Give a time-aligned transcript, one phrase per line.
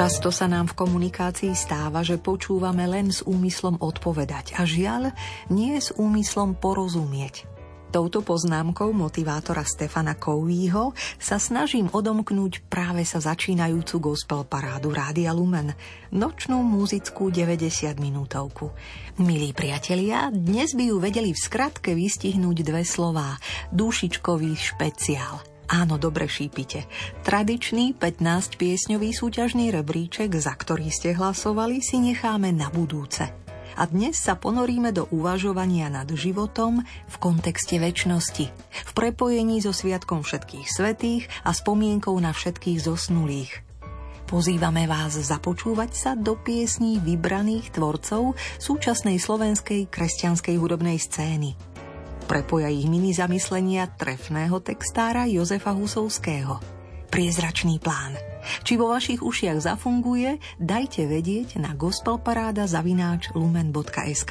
[0.00, 5.12] Často sa nám v komunikácii stáva, že počúvame len s úmyslom odpovedať a žiaľ
[5.52, 7.44] nie s úmyslom porozumieť.
[7.92, 15.76] Touto poznámkou motivátora Stefana Kouvího sa snažím odomknúť práve sa začínajúcu gospel parádu Rádia Lumen,
[16.16, 18.72] nočnú muzickú 90 minútovku.
[19.20, 23.36] Milí priatelia, dnes by ju vedeli v skratke vystihnúť dve slová.
[23.68, 26.90] Dušičkový špeciál– Áno, dobre šípite.
[27.22, 33.30] Tradičný 15-piesňový súťažný rebríček, za ktorý ste hlasovali, si necháme na budúce.
[33.78, 38.50] A dnes sa ponoríme do uvažovania nad životom v kontexte väčšnosti,
[38.82, 43.62] v prepojení so Sviatkom všetkých svetých a spomienkou na všetkých zosnulých.
[44.26, 51.54] Pozývame vás započúvať sa do piesní vybraných tvorcov súčasnej slovenskej kresťanskej hudobnej scény–
[52.30, 56.62] prepoja ich mini zamyslenia trefného textára Jozefa Husovského.
[57.10, 58.14] Priezračný plán.
[58.62, 64.30] Či vo vašich ušiach zafunguje, dajte vedieť na gospelparáda zavináč lumen.sk.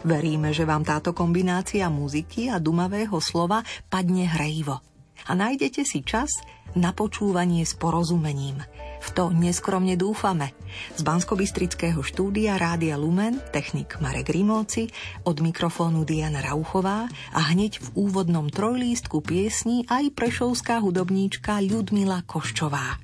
[0.00, 3.60] Veríme, že vám táto kombinácia muziky a dumavého slova
[3.92, 4.89] padne hrejivo.
[5.30, 6.42] A nájdete si čas
[6.74, 8.58] na počúvanie s porozumením–
[9.00, 10.52] v to neskromne dúfame.
[10.94, 11.32] Z bansko
[12.04, 14.92] štúdia Rádia Lumen, technik Marek Rimóci,
[15.24, 23.00] od mikrofónu Diana Rauchová a hneď v úvodnom trojlístku piesni aj prešovská hudobníčka Ľudmila Koščová.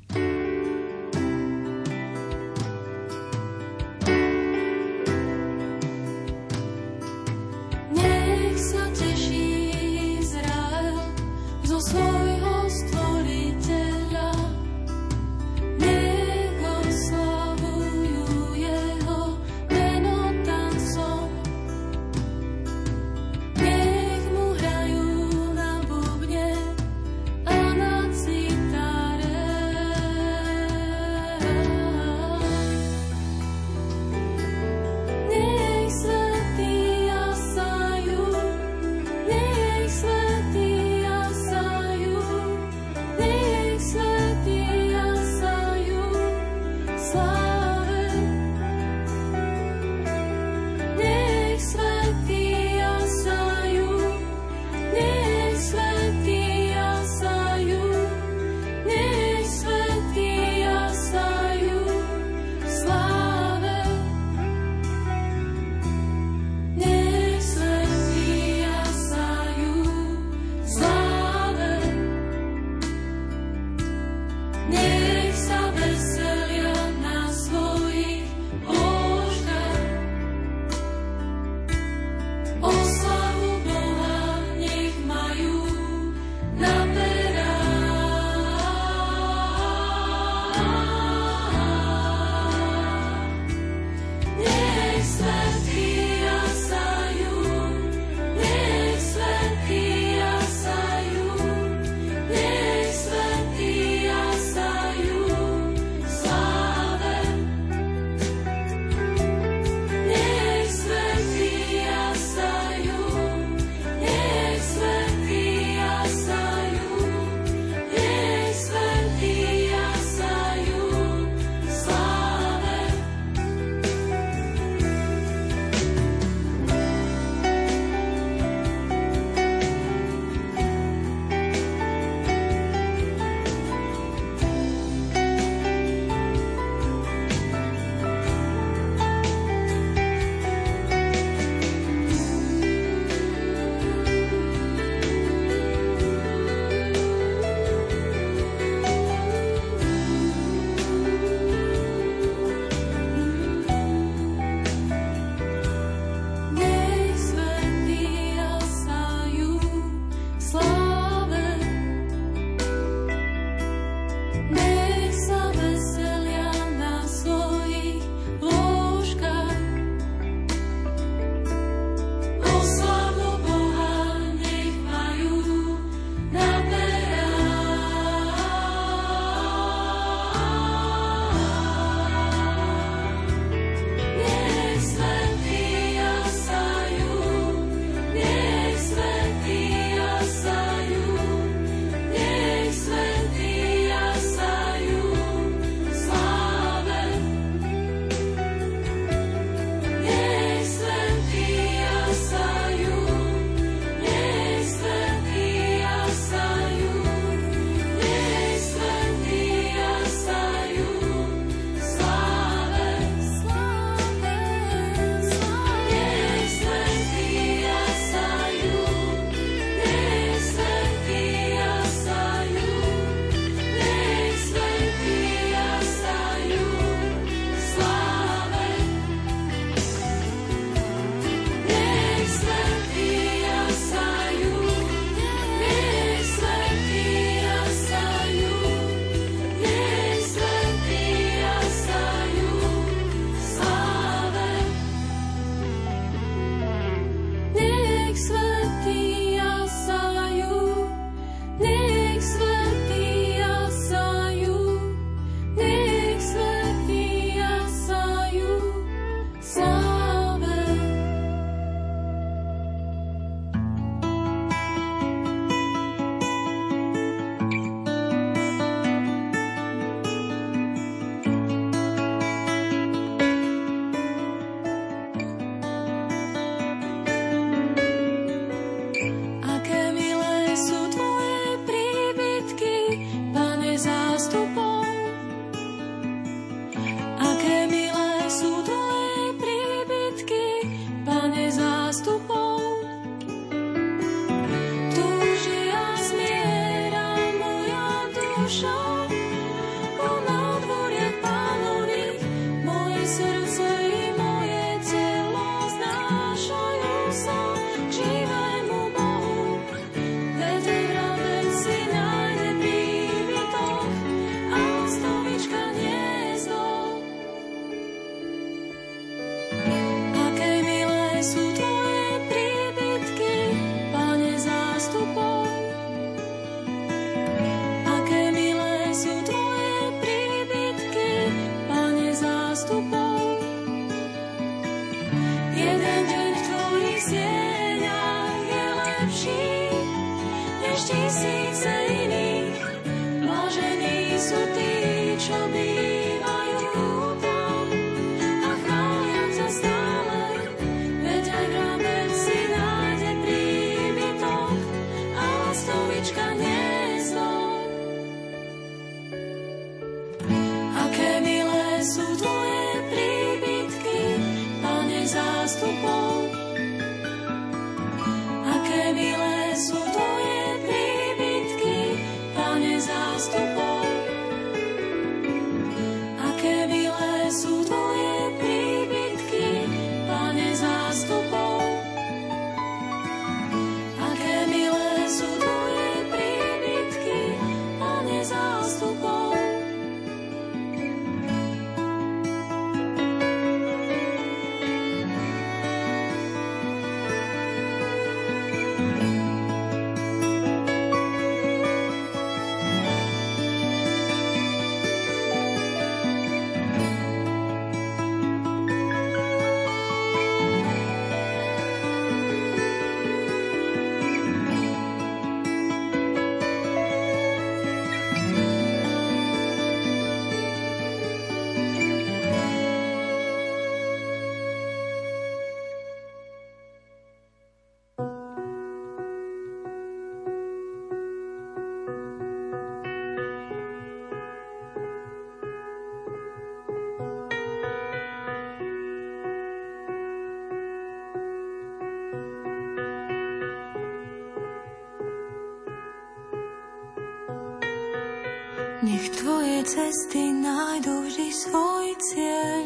[449.77, 452.65] cesty nájdú vždy svoj cieľ.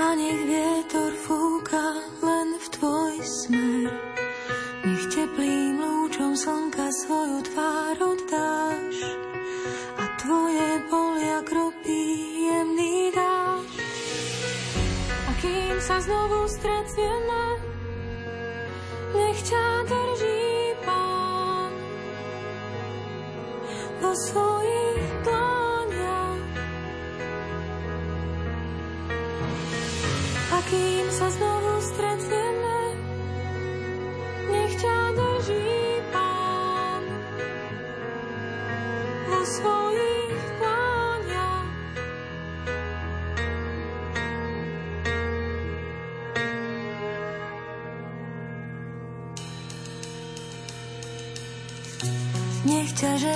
[0.00, 0.65] A nech vie,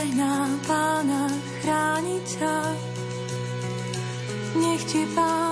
[0.00, 1.28] žehná Pána
[1.60, 2.72] chrániteľ.
[4.56, 5.49] Nech ti Pán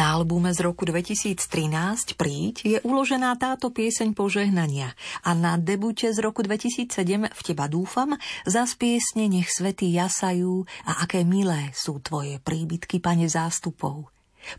[0.00, 6.24] Na albume z roku 2013 Príď je uložená táto pieseň požehnania a na debute z
[6.24, 8.16] roku 2007 V teba dúfam
[8.48, 14.08] zas piesne Nech svety jasajú a aké milé sú tvoje príbytky, pane zástupov.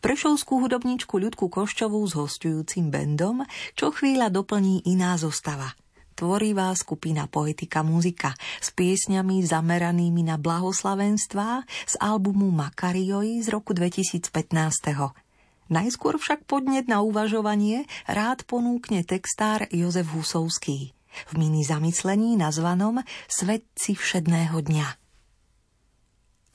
[0.06, 3.42] Prešovskú hudobníčku Ľudku Koščovú s hostujúcim bendom
[3.74, 5.74] čo chvíľa doplní iná zostava.
[6.14, 15.21] Tvorivá skupina Poetika muzika s piesňami zameranými na blahoslavenstvá z albumu Makarioi z roku 2015.
[15.72, 20.92] Najskôr však podnet na uvažovanie rád ponúkne textár Jozef Husovský
[21.32, 23.00] v mini zamyslení nazvanom
[23.32, 24.88] Svetci všedného dňa.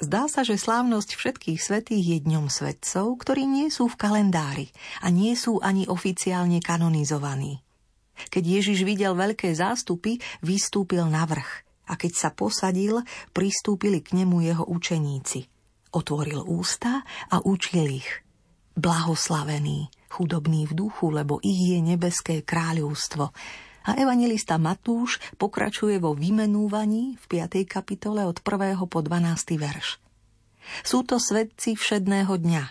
[0.05, 4.69] Zdá sa, že slávnosť všetkých svetých je dňom svetcov, ktorí nie sú v kalendári
[5.01, 7.65] a nie sú ani oficiálne kanonizovaní.
[8.29, 13.01] Keď Ježiš videl veľké zástupy, vystúpil na vrch a keď sa posadil,
[13.33, 15.49] pristúpili k nemu jeho učeníci.
[15.97, 17.01] Otvoril ústa
[17.33, 18.11] a učil ich–
[18.77, 23.33] blahoslavení, chudobní v duchu, lebo ich je nebeské kráľovstvo.
[23.87, 27.65] A evangelista Matúš pokračuje vo vymenúvaní v 5.
[27.65, 28.77] kapitole od 1.
[28.87, 29.57] po 12.
[29.57, 29.97] verš.
[30.83, 32.65] Sú to svedci všedného dňa,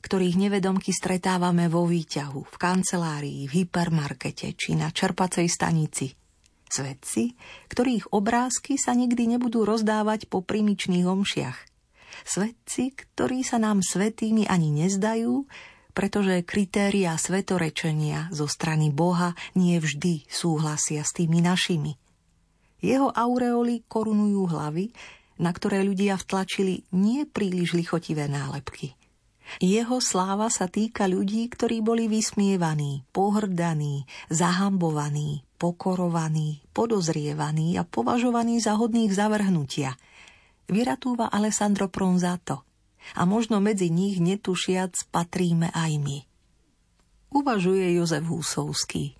[0.00, 6.16] ktorých nevedomky stretávame vo výťahu, v kancelárii, v hypermarkete či na čerpacej stanici.
[6.64, 7.36] Svedci,
[7.68, 11.58] ktorých obrázky sa nikdy nebudú rozdávať po primičných omšiach–
[12.24, 15.44] Svetci, ktorí sa nám svetými ani nezdajú,
[15.92, 21.94] pretože kritéria svetorečenia zo strany Boha nie vždy súhlasia s tými našimi.
[22.80, 24.90] Jeho aureoly korunujú hlavy,
[25.38, 28.96] na ktoré ľudia vtlačili nie príliš lichotivé nálepky.
[29.60, 38.80] Jeho sláva sa týka ľudí, ktorí boli vysmievaní, pohrdaní, zahambovaní, pokorovaní, podozrievaní a považovaní za
[38.80, 39.94] hodných zavrhnutia–
[40.68, 42.64] vyratúva Alessandro Pronzato
[43.14, 46.18] a možno medzi nich netušiac patríme aj my.
[47.34, 49.18] Uvažuje Jozef Húsovský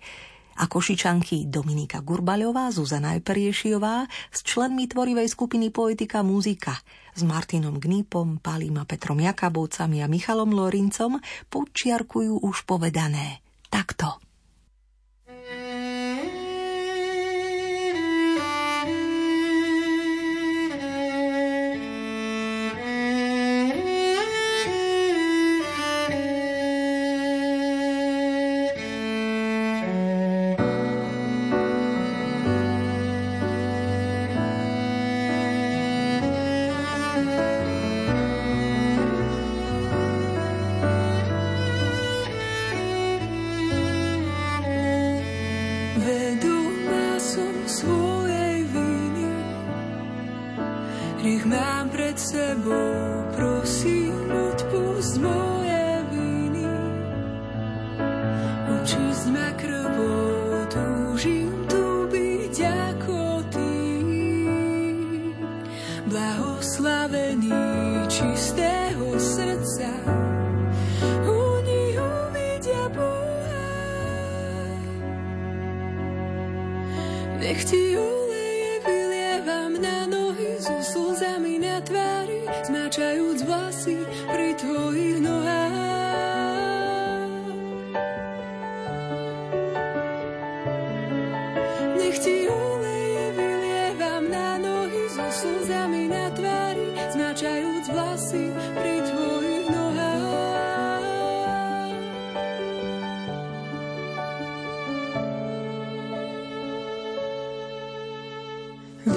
[0.55, 6.79] a košičanky Dominika Gurbaľová, Zuzana Eperiešiová s členmi tvorivej skupiny Poetika Muzika
[7.11, 11.19] s Martinom Gnípom, Palím a Petrom Jakabovcami a Michalom Lorincom
[11.51, 13.43] podčiarkujú už povedané.
[13.67, 14.24] Takto.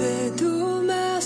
[0.09, 1.21] Vedomá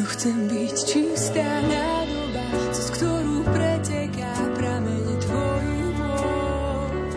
[0.00, 2.40] no chcem byť čistá nádoba,
[2.72, 7.12] cez ktorú preteká prameň tvojich vôd.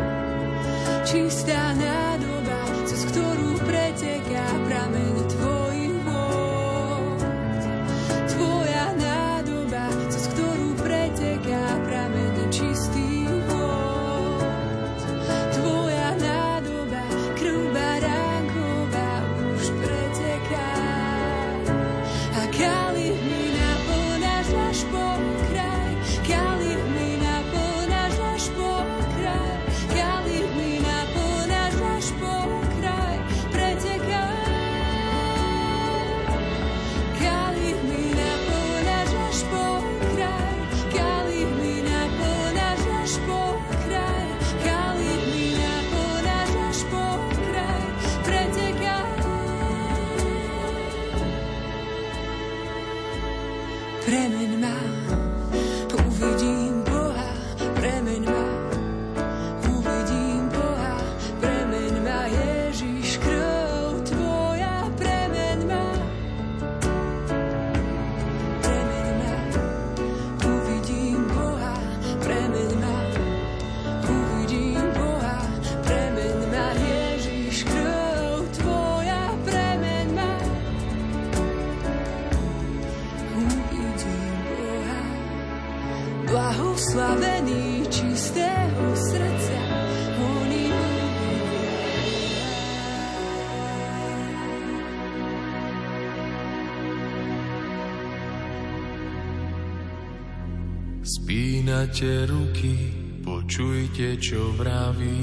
[101.96, 102.76] Spínate ruky,
[103.24, 105.16] počujte, čo vraví.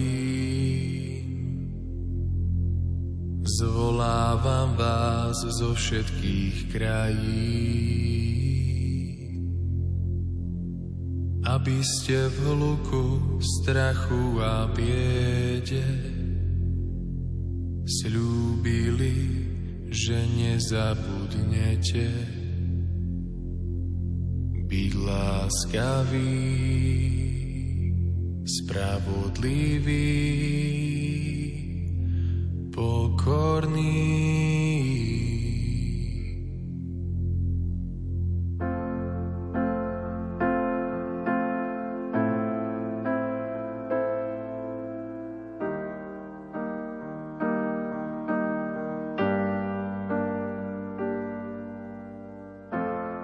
[3.45, 7.61] Zvolávam vás zo všetkých krají.
[11.45, 15.85] Aby ste v hluku strachu a biede
[17.85, 19.45] slúbili,
[19.93, 22.32] že nezabudnete
[25.43, 26.39] láskavý,
[28.47, 30.15] spravodlivý,
[32.71, 34.02] pokorný.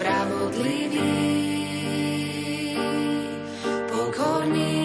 [0.00, 1.12] spravodlivý,
[3.92, 4.80] pokorný.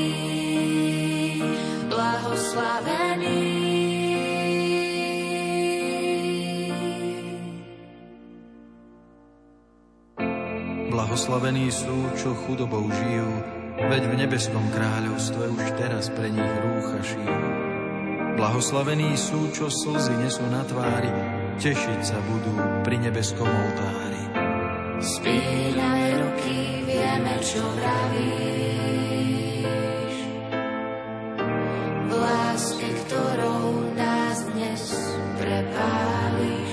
[10.91, 13.32] Blahoslavení sú, čo chudobou žijú,
[13.88, 17.39] veď v nebeskom kráľovstve už teraz pre nich rúcha šijú.
[18.36, 21.08] Blahoslavení sú, čo slzy nesú na tvári,
[21.63, 24.25] tešiť sa budú pri nebeskom oltári.
[25.06, 29.06] Spíname ruky, vieme, čo vravíš.
[32.10, 34.82] V láske, ktorou nás dnes
[35.38, 36.72] prepáliš.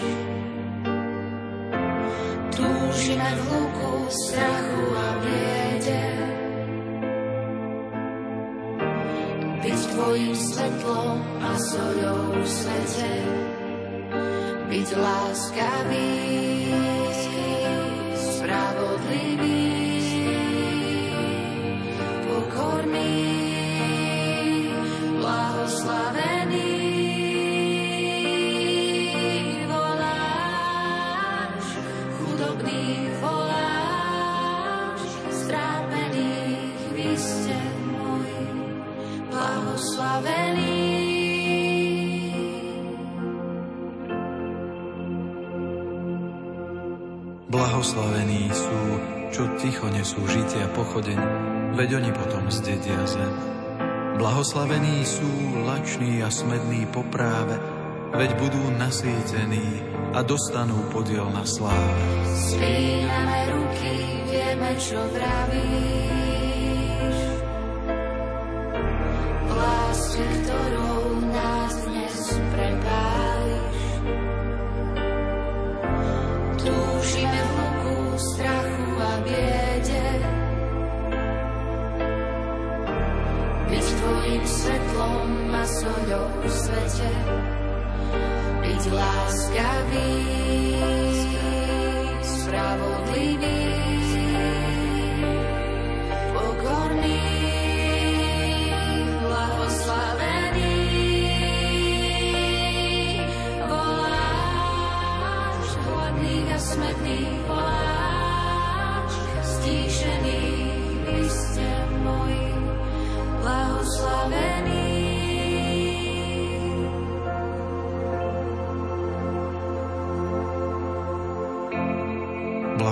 [2.56, 6.08] Túžime v hluku strachu a biede.
[9.60, 13.12] Byť tvojim svetlom a soľou v svete.
[14.72, 16.11] Byť láskavý,
[47.82, 48.78] Blahoslavení sú,
[49.34, 51.18] čo ticho nesú žitia pochodeň,
[51.74, 53.34] veď oni potom zdedia zem.
[54.22, 55.26] Blahoslavení sú
[55.66, 57.58] lační a smední po práve,
[58.14, 59.82] veď budú nasýtení
[60.14, 61.98] a dostanú podiel na sláve.
[62.54, 63.94] Spíname ruky,
[64.30, 66.31] vieme, čo vravíš.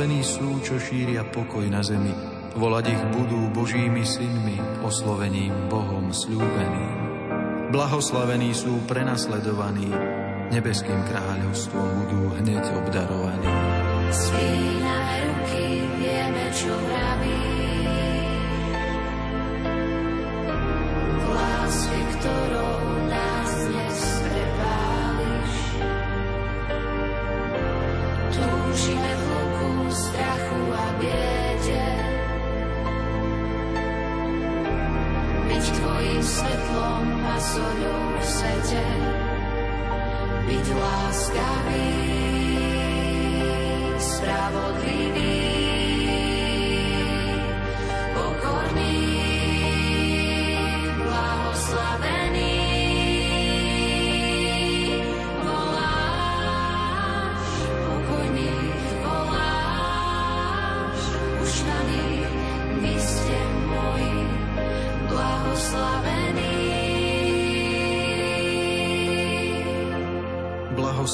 [0.00, 2.16] Blahoslavení sú, čo šíria pokoj na zemi.
[2.56, 6.96] Volať ich budú Božími synmi, oslovením Bohom slúbeným.
[7.68, 9.92] Blahoslavení sú prenasledovaní,
[10.56, 13.52] nebeským kráľovstvom budú hneď obdarovaní.
[14.08, 17.49] Spíname ruky, vieme, čo vraví.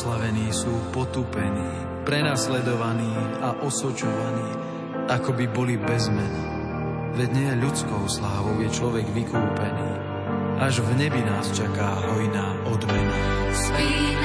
[0.06, 1.66] Blahoslavení sú potupení,
[2.06, 3.10] prenasledovaní
[3.42, 4.54] a osočovaní,
[5.10, 6.46] ako by boli bez mena.
[7.18, 9.90] Veď nie ľudskou slávou je človek vykúpený,
[10.62, 13.18] až v nebi nás čaká hojná odmena.
[13.50, 14.15] Spíname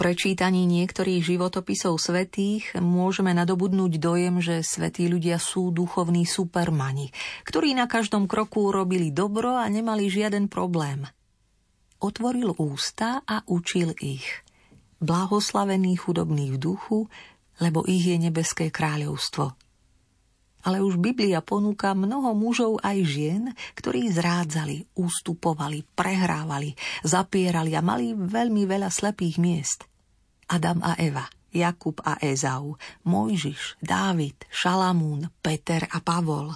[0.00, 7.12] prečítaní niektorých životopisov svetých môžeme nadobudnúť dojem, že svetí ľudia sú duchovní supermani,
[7.44, 11.04] ktorí na každom kroku robili dobro a nemali žiaden problém.
[12.00, 14.24] Otvoril ústa a učil ich.
[15.04, 17.04] Blahoslavený chudobný v duchu,
[17.60, 19.52] lebo ich je nebeské kráľovstvo.
[20.64, 26.72] Ale už Biblia ponúka mnoho mužov aj žien, ktorí zrádzali, ústupovali, prehrávali,
[27.04, 29.89] zapierali a mali veľmi veľa slepých miest.
[30.50, 32.74] Adam a Eva, Jakub a Ezau,
[33.06, 36.50] Mojžiš, Dávid, Šalamún, Peter a Pavol.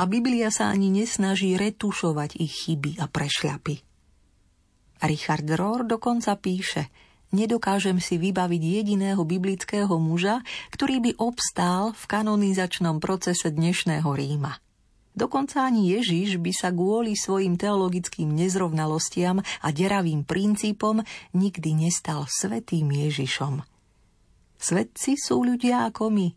[0.00, 3.74] A Biblia sa ani nesnaží retušovať ich chyby a prešľapy.
[5.02, 6.86] Richard Rohr dokonca píše–
[7.30, 10.42] Nedokážem si vybaviť jediného biblického muža,
[10.74, 14.58] ktorý by obstál v kanonizačnom procese dnešného Ríma.
[15.10, 21.02] Dokonca ani Ježiš by sa kvôli svojim teologickým nezrovnalostiam a deravým princípom
[21.34, 23.66] nikdy nestal svetým Ježišom.
[24.60, 26.28] Svetci sú ľudia ako my,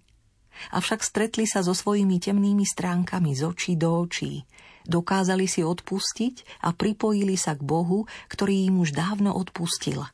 [0.74, 4.42] avšak stretli sa so svojimi temnými stránkami z očí do očí.
[4.84, 10.04] Dokázali si odpustiť a pripojili sa k Bohu, ktorý im už dávno odpustil–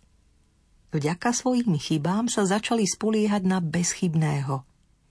[0.89, 4.65] Vďaka svojim chybám sa začali spoliehať na bezchybného.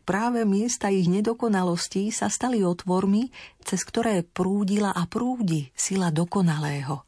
[0.08, 3.28] Práve miesta ich nedokonalostí sa stali otvormi,
[3.60, 7.04] cez ktoré prúdila a prúdi sila dokonalého.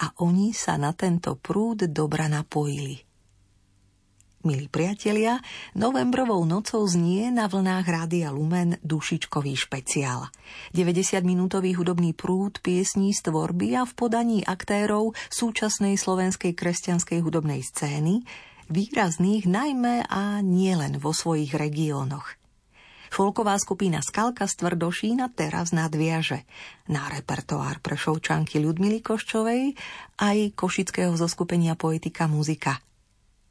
[0.00, 3.04] A oni sa na tento prúd dobra napojili.
[4.40, 5.36] Milí priatelia,
[5.76, 10.32] novembrovou nocou znie na vlnách Rádia Lumen dušičkový špeciál.
[10.72, 18.24] 90-minútový hudobný prúd piesní z tvorby a v podaní aktérov súčasnej slovenskej kresťanskej hudobnej scény,
[18.68, 22.36] výrazných najmä a nielen vo svojich regiónoch.
[23.08, 26.44] Folková skupina Skalka z Tvrdošína teraz nadviaže
[26.92, 29.72] na repertoár prešovčanky Ľudmily Koščovej
[30.20, 32.76] aj košického zoskupenia Poetika muzika–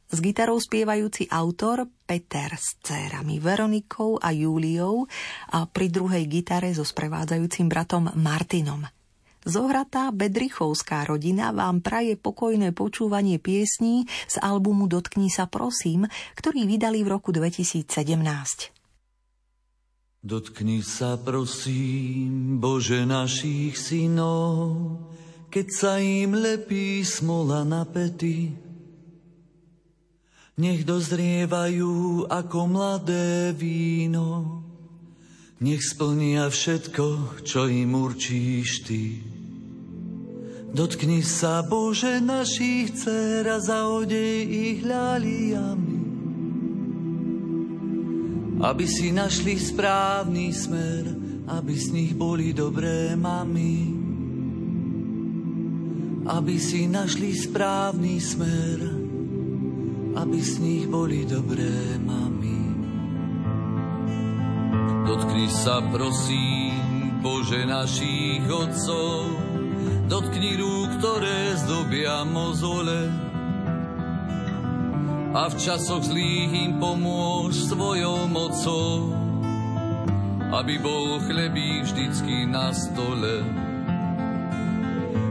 [0.07, 5.03] s gitarou spievajúci autor Peter s cérami Veronikou a Júliou
[5.51, 8.87] a pri druhej gitare so sprevádzajúcim bratom Martinom.
[9.47, 16.03] Zohratá Bedrichovská rodina vám praje pokojné počúvanie piesní z albumu Dotkni sa prosím,
[16.35, 17.87] ktorý vydali v roku 2017.
[20.19, 24.99] Dotkni sa prosím, Bože našich synov,
[25.47, 28.51] keď sa im lepí smola na pety,
[30.59, 34.59] nech dozrievajú ako mladé víno,
[35.63, 39.36] nech splnia všetko, čo im určíš Ty.
[40.67, 45.99] Dotkni sa, Bože, našich dcer a zaodej ich ľaliami,
[48.59, 51.03] aby si našli správny smer,
[51.47, 53.95] aby z nich boli dobré mami.
[56.27, 58.77] Aby si našli správny smer,
[60.19, 62.59] aby z nich boli dobré mami.
[65.07, 69.46] Dotkni sa prosím, Bože našich otcov,
[70.07, 73.11] dotkni rúk, ktoré zdobia mozole
[75.35, 79.11] a v časoch zlých im pomôž svojou mocou,
[80.49, 83.43] aby bol chlebík vždycky na stole.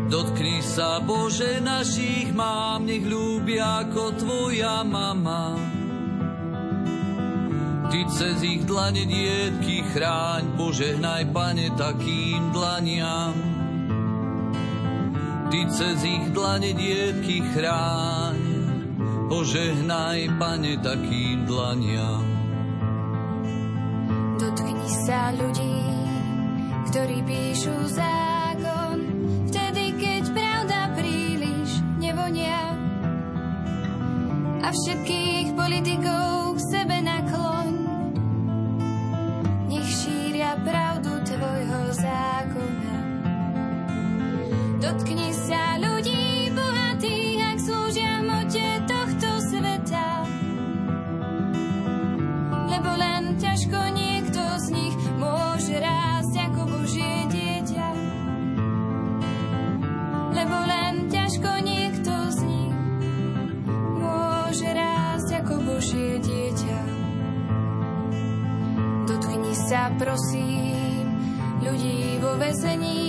[0.06, 5.58] Dotkni sa, Bože, našich mám, nech ľúbia ako Tvoja mama.
[7.90, 13.45] Ty cez ich dlane dietky chráň, požehnaj, Pane, takým dlaniam.
[15.46, 18.38] Ty cez ich dlane dietky chráň,
[19.30, 22.26] požehnaj, Pane, takým dlaniam.
[24.36, 25.78] Dotkni sa ľudí,
[26.90, 28.26] ktorí píšu za
[34.66, 36.35] a všetkých politikov
[69.76, 71.04] Sa, prosím,
[71.60, 73.05] ľudí vo vezení,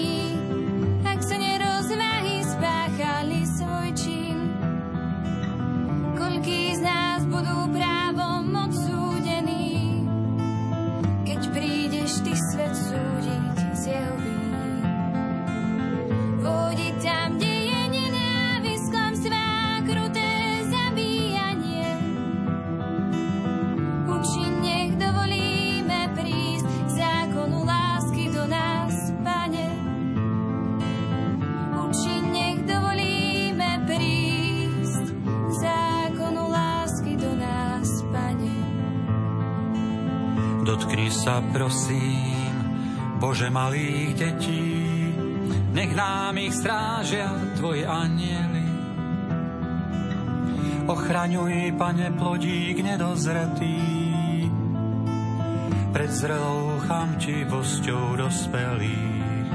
[43.58, 44.70] malých detí,
[45.74, 47.26] nech nám ich strážia
[47.58, 48.66] Tvoji anieli.
[50.86, 53.82] Ochraňuj, Pane, plodík nedozretý,
[55.90, 59.50] pred zrelou chamtivosťou dospelých.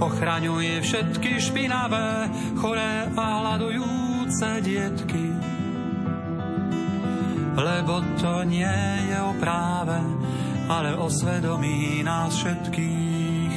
[0.00, 5.26] Ochraňuje všetky špinavé, choré a hľadujúce dietky,
[7.60, 8.78] lebo to nie
[9.10, 10.00] je o práve,
[10.68, 13.54] ale o svedomí nás všetkých.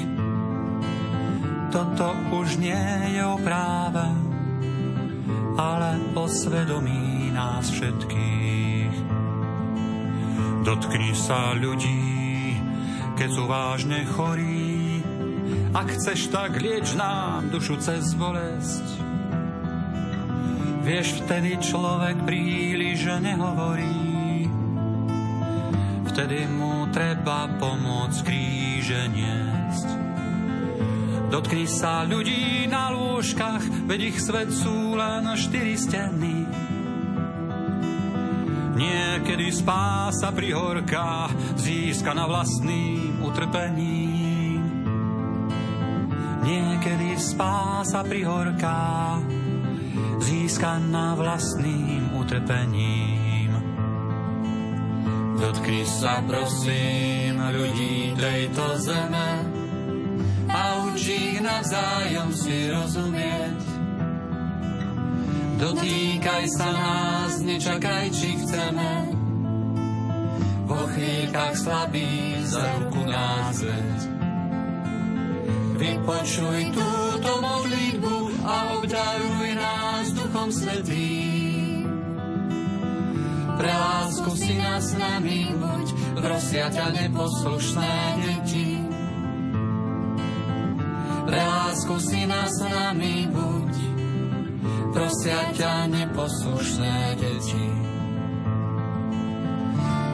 [1.72, 4.04] Toto už nie je o práve,
[5.56, 8.96] ale o svedomí nás všetkých.
[10.64, 12.56] Dotkni sa ľudí,
[13.20, 15.04] keď sú vážne chorí,
[15.72, 19.12] ak chceš, tak lieč nám dušu cez bolesť
[20.82, 24.01] Vieš, vtedy človek príliš nehovorí,
[26.12, 29.88] vtedy mu treba pomôcť kríže niesť.
[31.32, 36.36] Dotkni sa ľudí na lôžkach, veď ich svet sú len štyri steny.
[38.76, 44.60] Niekedy spása pri horkách získa na vlastným utrpením.
[46.44, 49.24] Niekedy spása pri horkách
[50.20, 53.21] získaná vlastným utrpením.
[55.42, 59.30] Dotkni sa prosím ľudí tejto zeme
[60.46, 63.60] a učí ich navzájom si rozumieť.
[65.58, 69.18] Dotýkaj sa nás, nečakaj, či chceme.
[70.70, 73.66] Vo chvíľkach slabý za ruku nás
[75.82, 78.16] Vypočuj túto modlitbu
[78.46, 81.31] a obdaruj nás Duchom Svetým.
[83.62, 88.82] Pre lásku si nás nami buď, prosia ťa neposlušné deti.
[91.30, 93.74] Pre lásku si nás nami buď,
[94.90, 97.68] prosia ťa neposlušné deti.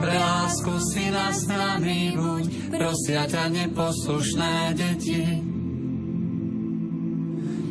[0.04, 2.46] Pre lásku si nás nami buď,
[2.76, 5.24] prosia ťa neposlušné deti.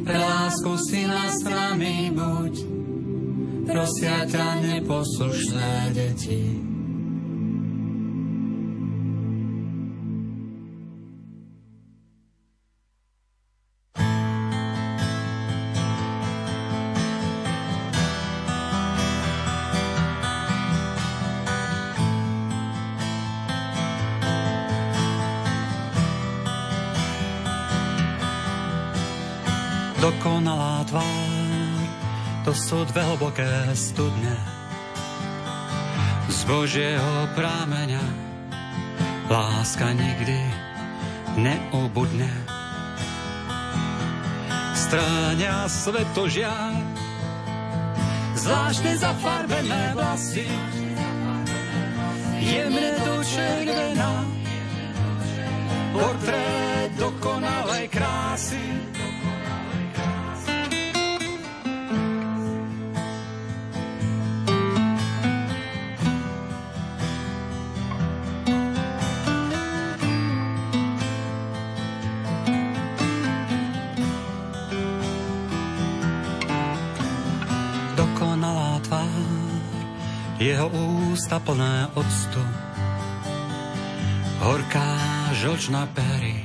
[0.08, 2.54] Pre lásku si nás nami buď,
[3.66, 6.75] prosia ťa neposlušné deti.
[32.56, 33.44] Sú dve hlboké
[33.76, 34.32] studne.
[36.32, 38.00] Z Božieho prámeňa
[39.28, 40.40] láska nikdy
[41.36, 42.32] neubudne.
[44.72, 46.72] Stráňa svetožiar,
[48.40, 50.48] zvláštne zafarbené vlasy,
[52.40, 54.12] jemne do červená,
[55.92, 58.95] portrét dokonalej krásy.
[80.46, 80.70] Jeho
[81.10, 82.42] ústa plné octu.
[84.38, 84.90] Horká
[85.34, 86.38] žlčná pery,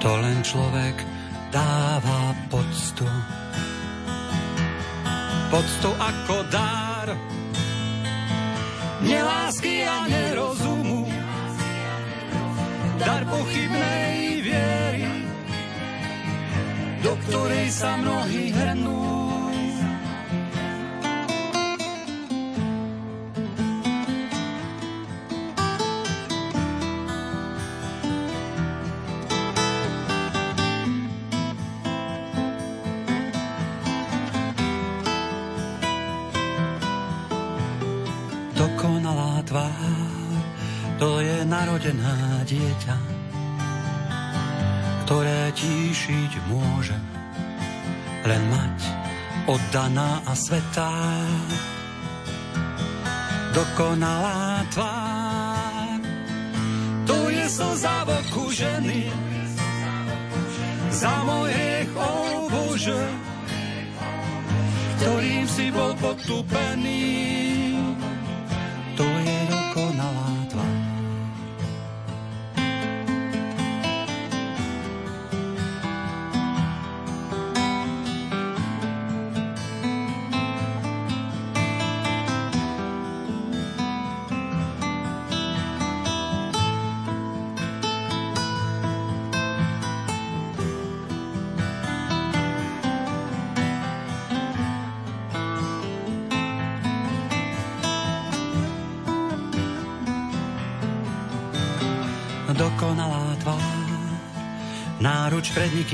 [0.00, 1.04] to len človek
[1.52, 3.04] dáva poctu.
[5.52, 7.12] Poctu ako dár,
[9.04, 11.04] nelásky a nerozumu,
[12.96, 15.04] dar pochybnej viery,
[17.04, 19.23] do ktorej sa mnohí hrnú.
[42.54, 42.96] Dieťa,
[45.04, 46.94] ktoré tíšiť môže
[48.24, 48.78] len mať
[49.50, 50.94] oddaná a svetá.
[53.54, 55.98] Dokonalá tvár,
[57.06, 59.02] to je slza v oku ženy,
[60.90, 61.42] za o
[62.02, 63.02] oh Bože,
[64.98, 67.53] ktorým si bol potupený.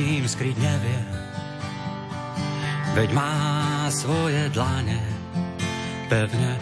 [0.01, 1.01] Nikým skryť nevie.
[2.97, 3.35] Veď má
[3.93, 5.01] svoje dlane
[6.09, 6.57] pevne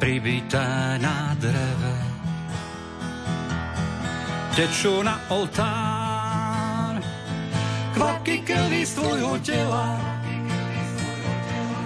[0.00, 1.94] pribité na dreve.
[4.52, 7.00] Tečú na oltár
[7.96, 9.88] kvapky krvi z tvojho tela.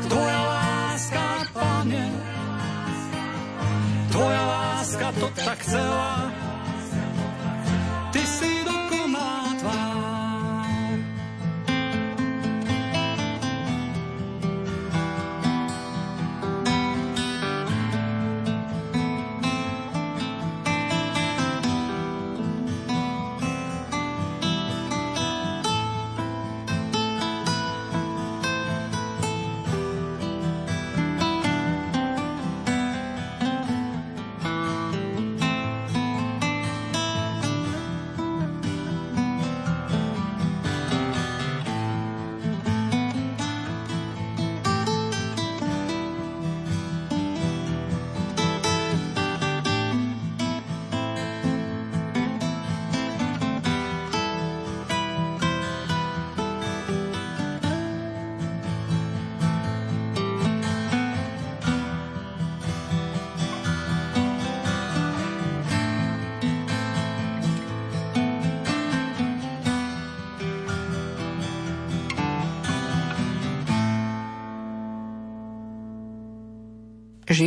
[0.07, 2.07] Tvoja láska, pane,
[4.11, 6.46] tvoja láska to tak chcela.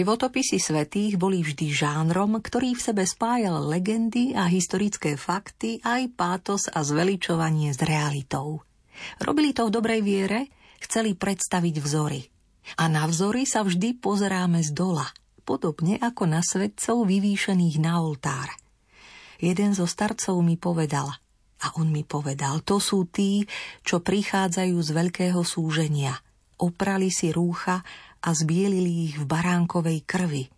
[0.09, 6.65] Životopisy svetých boli vždy žánrom, ktorý v sebe spájal legendy a historické fakty, aj pátos
[6.65, 8.65] a zveličovanie s realitou.
[9.21, 10.49] Robili to v dobrej viere,
[10.81, 12.25] chceli predstaviť vzory.
[12.81, 15.05] A na vzory sa vždy pozeráme z dola,
[15.45, 18.49] podobne ako na svetcov vyvýšených na oltár.
[19.37, 21.05] Jeden zo starcov mi povedal,
[21.61, 23.45] a on mi povedal, to sú tí,
[23.85, 26.17] čo prichádzajú z veľkého súženia.
[26.57, 27.85] Oprali si rúcha
[28.19, 30.51] a zbielili ich v baránkovej krvi.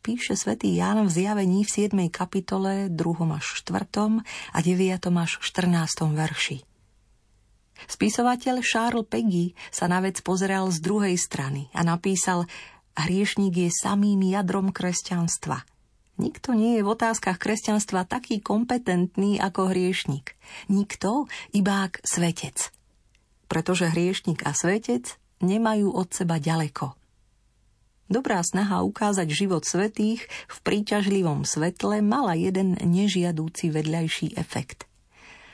[0.00, 2.08] Píše svätý Ján v zjavení v 7.
[2.08, 2.96] kapitole 2.
[3.36, 3.84] až 4.
[4.24, 4.96] a 9.
[4.96, 6.08] až 14.
[6.16, 6.58] verši.
[7.84, 12.48] Spisovateľ Charles Peggy sa na vec pozeral z druhej strany a napísal
[12.96, 15.68] Hriešník je samým jadrom kresťanstva.
[16.20, 20.36] Nikto nie je v otázkach kresťanstva taký kompetentný ako hriešnik.
[20.68, 22.72] Nikto, iba ak svetec.
[23.48, 26.96] Pretože hriešnik a svetec nemajú od seba ďaleko.
[28.10, 34.90] Dobrá snaha ukázať život svetých v príťažlivom svetle mala jeden nežiadúci vedľajší efekt.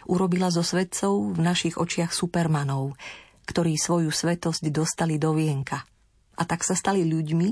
[0.08, 2.96] Urobila zo svetcov v našich očiach supermanov,
[3.44, 5.84] ktorí svoju svetosť dostali do vienka.
[6.36, 7.48] A tak sa stali ľuďmi,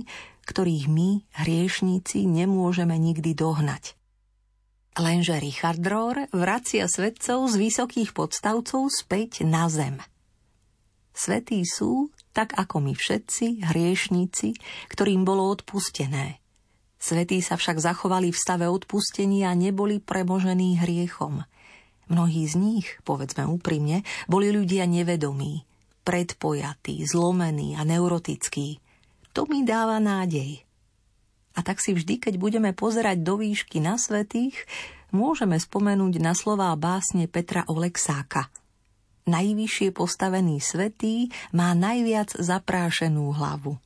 [0.48, 3.96] ktorých my, hriešníci, nemôžeme nikdy dohnať.
[4.94, 9.98] Lenže Richard Rohr vracia svetcov z vysokých podstavcov späť na zem.
[11.10, 14.58] Svetí sú, tak ako my všetci, hriešníci,
[14.90, 16.42] ktorým bolo odpustené.
[16.98, 21.46] Svetí sa však zachovali v stave odpustenia a neboli premožení hriechom.
[22.10, 25.62] Mnohí z nich, povedzme úprimne, boli ľudia nevedomí,
[26.02, 28.82] predpojatí, zlomení a neurotickí.
[29.32, 30.66] To mi dáva nádej.
[31.54, 34.58] A tak si vždy, keď budeme pozerať do výšky na svetých,
[35.14, 38.50] môžeme spomenúť na slová básne Petra Oleksáka–
[39.24, 43.80] najvyššie postavený svetý má najviac zaprášenú hlavu.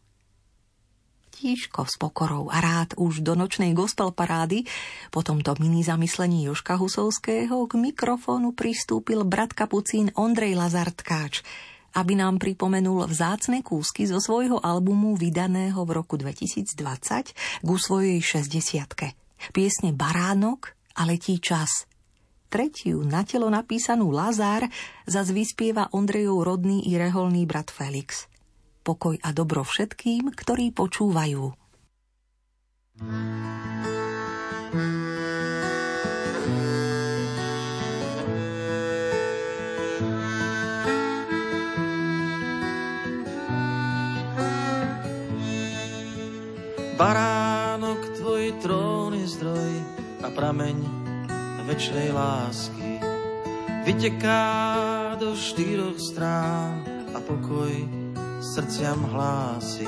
[1.38, 4.66] Tížko s pokorou a rád už do nočnej gospel parády
[5.14, 11.46] po tomto mini zamyslení Joška Husovského k mikrofónu pristúpil brat kapucín Ondrej Lazartkáč,
[11.94, 19.54] aby nám pripomenul vzácne kúsky zo svojho albumu vydaného v roku 2020 ku svojej 60
[19.54, 21.86] Piesne Baránok a letí čas–
[22.48, 24.66] tretiu na telo napísanú Lazár
[25.04, 28.26] zas vyspieva Ondrejov rodný i reholný brat Felix.
[28.82, 31.52] Pokoj a dobro všetkým, ktorí počúvajú.
[46.98, 49.70] Baránok, tvoj trón je zdroj
[50.26, 50.97] a prameň
[51.68, 52.96] väčšej lásky
[53.84, 54.48] vyteká
[55.20, 56.80] do štyroch strán
[57.12, 57.68] a pokoj
[58.40, 59.84] srdciam hlási.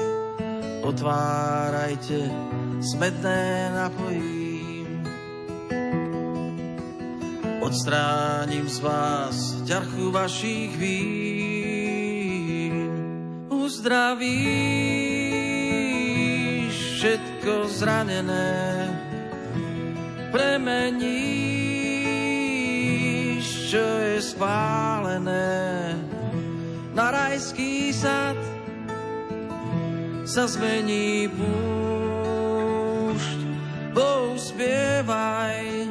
[0.85, 2.29] Otvárajte,
[2.85, 5.09] smedné napojím.
[7.65, 12.77] Odstránim z vás ťarchu vašich vín.
[13.49, 15.01] Uzdravíš
[17.01, 18.89] všetko zranené,
[23.71, 25.95] premení je spálené
[26.91, 28.35] na rajský sad
[30.27, 32.59] sa zmení púšť.
[33.95, 35.87] Bohu spievaj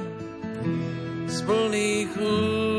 [1.28, 2.79] z plných úst.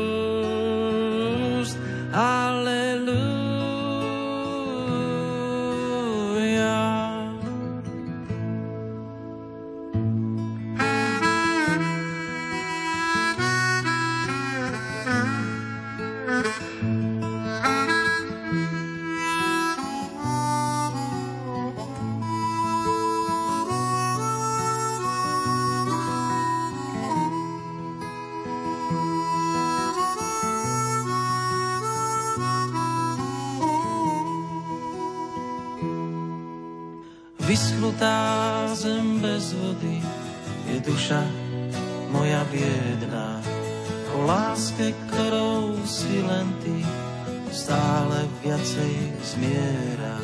[40.91, 41.23] Duša
[42.11, 43.39] moja biedná.
[44.11, 46.83] O láske, ktorou si len ty
[47.47, 48.91] stále viacej
[49.23, 50.19] zmiera.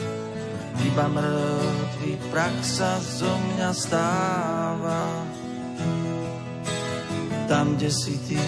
[0.83, 5.07] Iba mŕtvý prach sa zo mňa stáva.
[7.47, 8.41] Tam, kde si ty,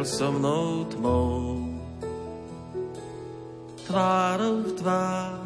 [0.00, 1.60] šiel so mnou tmou,
[3.84, 5.44] tvárou v tvár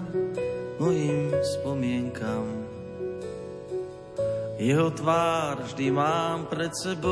[0.79, 2.47] mojim spomienkam.
[4.55, 7.11] Jeho tvár vždy mám pred sebou.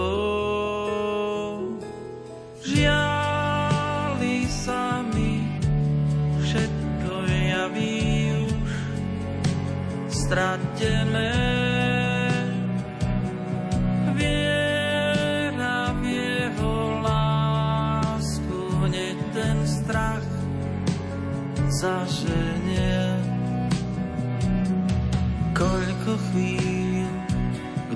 [2.63, 5.43] Žiali sa mi,
[6.47, 8.07] všetko javí
[8.47, 8.71] už
[10.15, 11.32] stratené.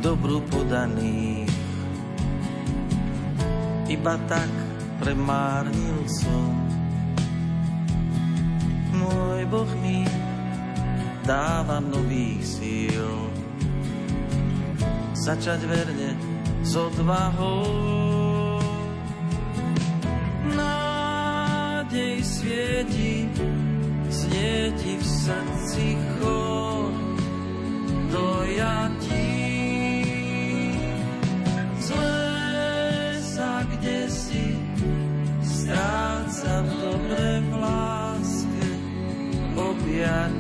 [0.06, 1.50] Dobru podaných
[3.90, 4.46] iba tak
[5.02, 6.46] premárnil som.
[8.94, 10.06] Môj Boh mi
[11.26, 13.10] dáva nových síl.
[15.26, 16.14] Začať verne
[16.62, 18.62] s odvahou.
[20.54, 23.26] Nádej svieti,
[24.06, 26.94] znie ti v srdci chod
[28.14, 28.95] dojatí.
[28.95, 28.95] Zlé
[39.96, 40.35] yeah.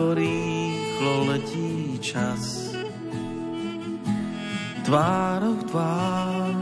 [0.00, 2.72] Ako rýchlo letí čas.
[4.80, 6.56] Tvárov tvár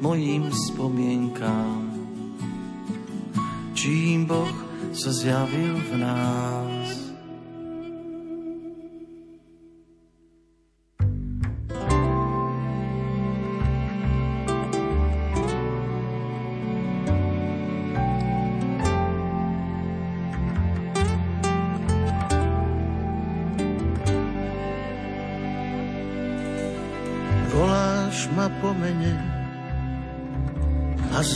[0.00, 1.92] mojim spomienkám,
[3.76, 4.56] čím Boh
[4.96, 6.73] sa zjavil v nás.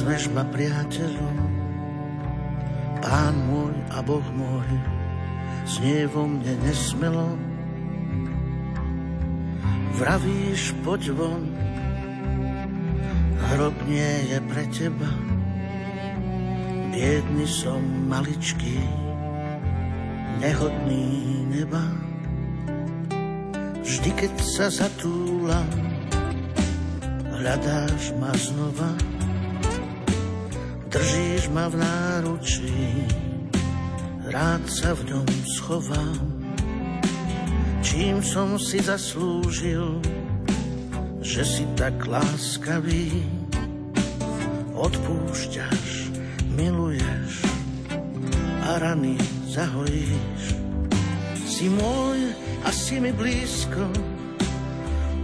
[0.08, 1.36] Nazveš ma priateľom,
[3.04, 4.64] Pán môj a Boh môj,
[5.68, 7.36] znie vo mne nesmelo.
[10.00, 11.44] Vravíš, poď von,
[13.52, 15.12] hrob nie je pre teba.
[16.88, 18.80] Biedný som maličký,
[20.40, 21.04] nehodný
[21.52, 21.84] neba.
[23.84, 25.68] Vždy, keď sa zatúlam,
[27.28, 29.17] hľadáš ma znova
[30.88, 33.04] Držíš ma v náručí,
[34.32, 36.16] rád sa v ňom schovám.
[37.84, 40.00] Čím som si zaslúžil,
[41.20, 43.20] že si tak láskavý,
[44.72, 46.08] odpúšťaš,
[46.56, 47.44] miluješ
[48.64, 49.20] a rany
[49.52, 50.56] zahojíš.
[51.44, 52.32] Si môj
[52.64, 53.92] a si mi blízko,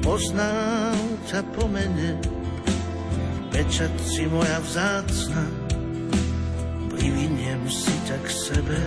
[0.05, 2.34] poznám ťa po mene,
[3.55, 5.47] pečať si moja vzácna,
[6.91, 8.83] priviniem si ťa k sebe.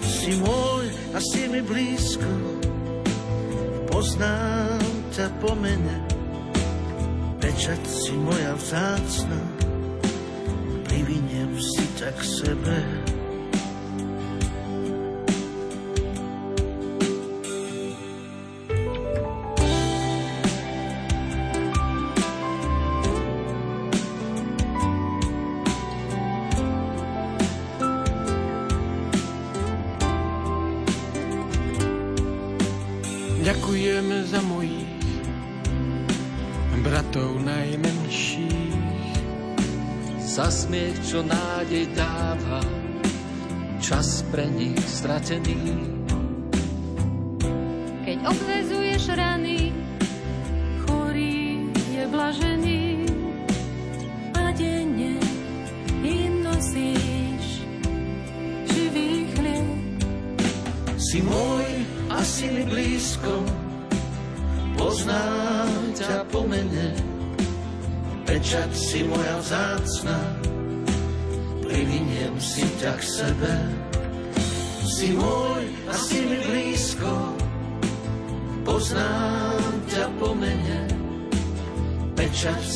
[0.00, 2.32] Si môj a si mi blízko,
[3.92, 4.80] poznám
[5.12, 6.00] ťa po mene,
[7.44, 9.40] pečať si moja vzácna,
[10.88, 13.01] priviniem si ťa k sebe.
[45.32, 45.72] Stratený.
[45.72, 45.91] Keď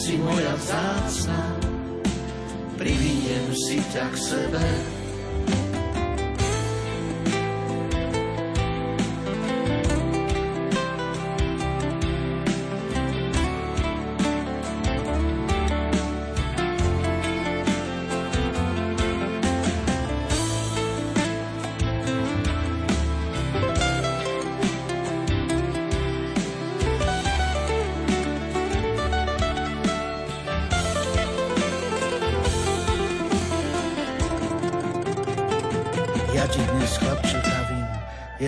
[0.06, 1.58] si moja vzácna,
[2.78, 4.95] priviniem si ťa k sebe.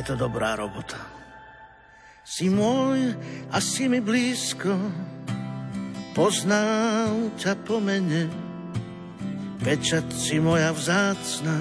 [0.08, 0.96] To dobrá robota.
[2.24, 3.12] Si môj
[3.52, 4.72] a si mi blízko,
[6.16, 8.32] poznám ťa po mene,
[9.60, 11.60] pečať si moja vzácna,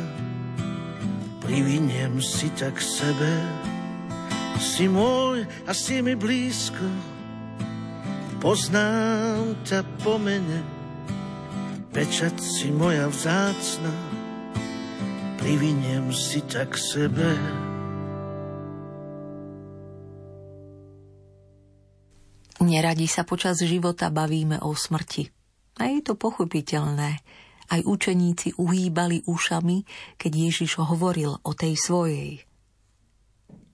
[1.43, 3.33] priviniem si ťa k sebe.
[4.63, 6.87] Si môj a si mi blízko,
[8.39, 10.63] poznám ťa po mene,
[11.91, 14.06] pečať si moja vzácna,
[15.47, 17.31] priviniem si tak sebe.
[22.59, 25.31] Neradi sa počas života bavíme o smrti.
[25.79, 27.23] A je to pochopiteľné.
[27.71, 29.87] Aj učeníci uhýbali ušami,
[30.19, 32.43] keď Ježiš hovoril o tej svojej.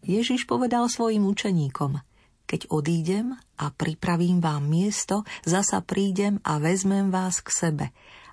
[0.05, 1.97] Ježiš povedal svojim učeníkom,
[2.45, 7.85] keď odídem a pripravím vám miesto, zasa prídem a vezmem vás k sebe,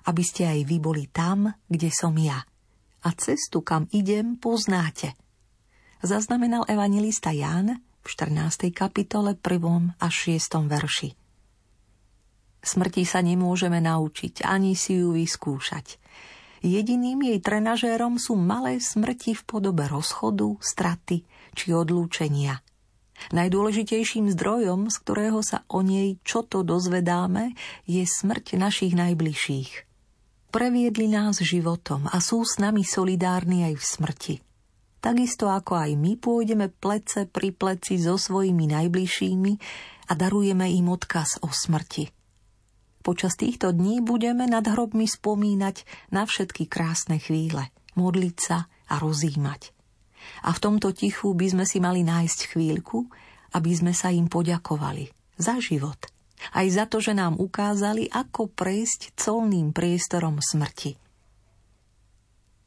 [0.05, 2.45] aby ste aj vy boli tam, kde som ja.
[3.01, 5.17] A cestu, kam idem, poznáte.
[6.05, 8.69] Zaznamenal evangelista Ján v 14.
[8.69, 9.97] kapitole 1.
[9.97, 10.69] až 6.
[10.69, 11.09] verši.
[12.61, 15.97] Smrti sa nemôžeme naučiť, ani si ju vyskúšať.
[16.61, 21.25] Jediným jej trenažérom sú malé smrti v podobe rozchodu, straty
[21.57, 22.61] či odlúčenia.
[23.33, 27.57] Najdôležitejším zdrojom, z ktorého sa o nej čo to dozvedáme,
[27.89, 29.90] je smrť našich najbližších.
[30.51, 34.35] Previedli nás životom a sú s nami solidárni aj v smrti–
[35.01, 39.53] takisto ako aj my pôjdeme plece pri pleci so svojimi najbližšími
[40.07, 42.13] a darujeme im odkaz o smrti.
[43.01, 49.73] Počas týchto dní budeme nad hrobmi spomínať na všetky krásne chvíle, modliť sa a rozímať.
[50.45, 53.09] A v tomto tichu by sme si mali nájsť chvíľku,
[53.57, 55.09] aby sme sa im poďakovali
[55.41, 55.97] za život.
[56.49, 60.97] Aj za to, že nám ukázali, ako prejsť colným priestorom smrti–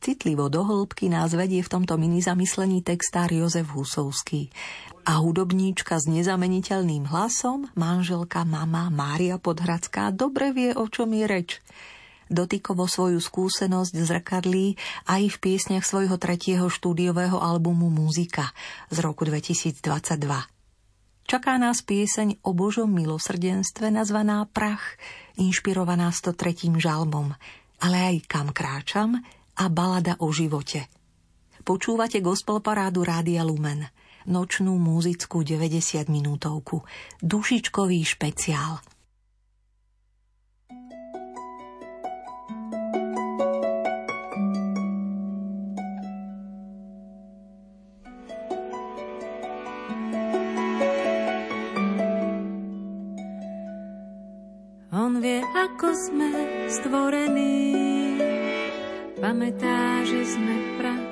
[0.05, 4.53] Citlivo do hĺbky nás vedie v tomto mini zamyslení textár Jozef Husovský.
[5.09, 11.51] A hudobníčka s nezameniteľným hlasom, manželka mama Mária Podhradská, dobre vie, o čom je reč.
[12.29, 14.77] Dotykovo svoju skúsenosť zrkadlí
[15.09, 18.53] aj v piesniach svojho tretieho štúdiového albumu Muzika
[18.93, 20.54] z roku 2022.
[21.25, 25.01] Čaká nás pieseň o Božom milosrdenstve nazvaná Prach,
[25.41, 26.77] inšpirovaná 103.
[26.77, 27.33] žalmom,
[27.81, 29.25] ale aj Kam kráčam,
[29.57, 30.85] a balada o živote.
[31.64, 33.89] Počúvate gospel parádu Rádia Lumen,
[34.29, 36.85] nočnú muzickú 90 minútovku,
[37.25, 38.85] dušičkový špeciál.
[55.65, 56.31] Ako sme
[56.69, 57.57] stvorení
[59.17, 61.04] pamätá, že sme prach.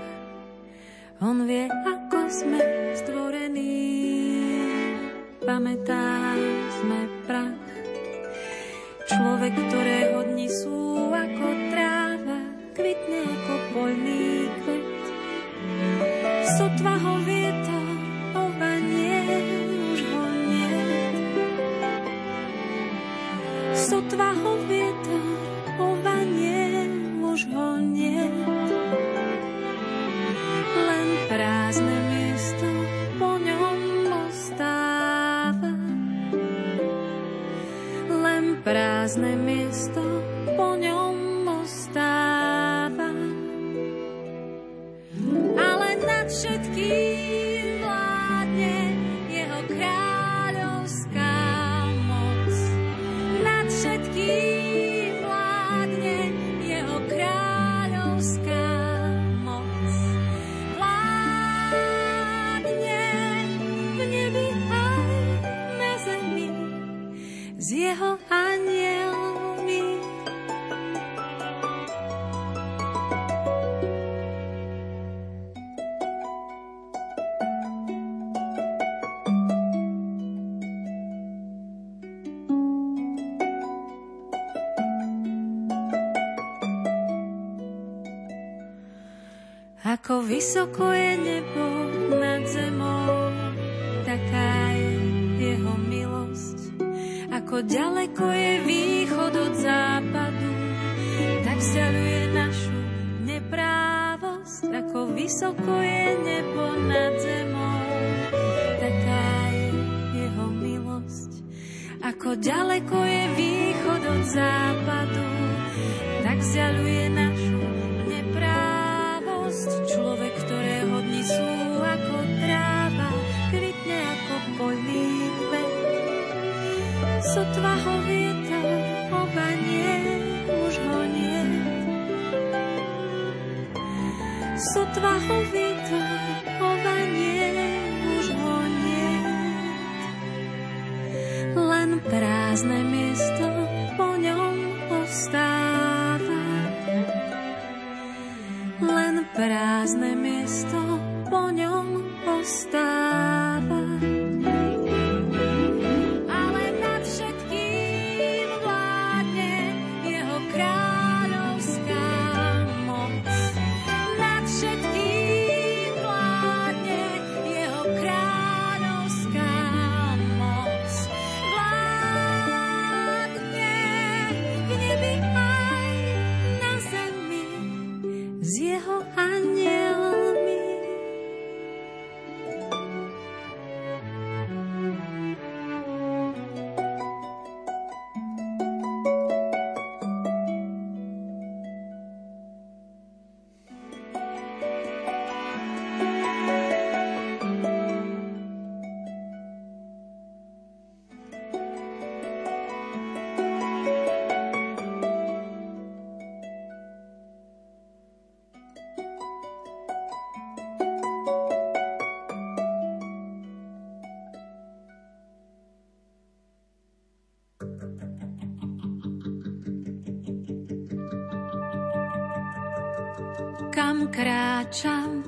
[224.12, 225.24] kráčam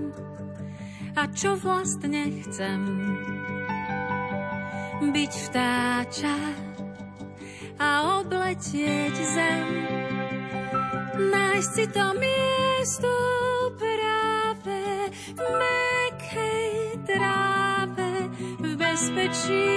[1.17, 2.81] a čo vlastne chcem.
[5.05, 6.37] Byť vtáča
[7.81, 7.89] a
[8.21, 9.67] obletieť zem,
[11.19, 13.13] nájsť si to miesto
[13.81, 14.81] práve
[15.35, 16.73] v mekej
[17.09, 18.13] tráve,
[18.61, 19.74] v bezpečí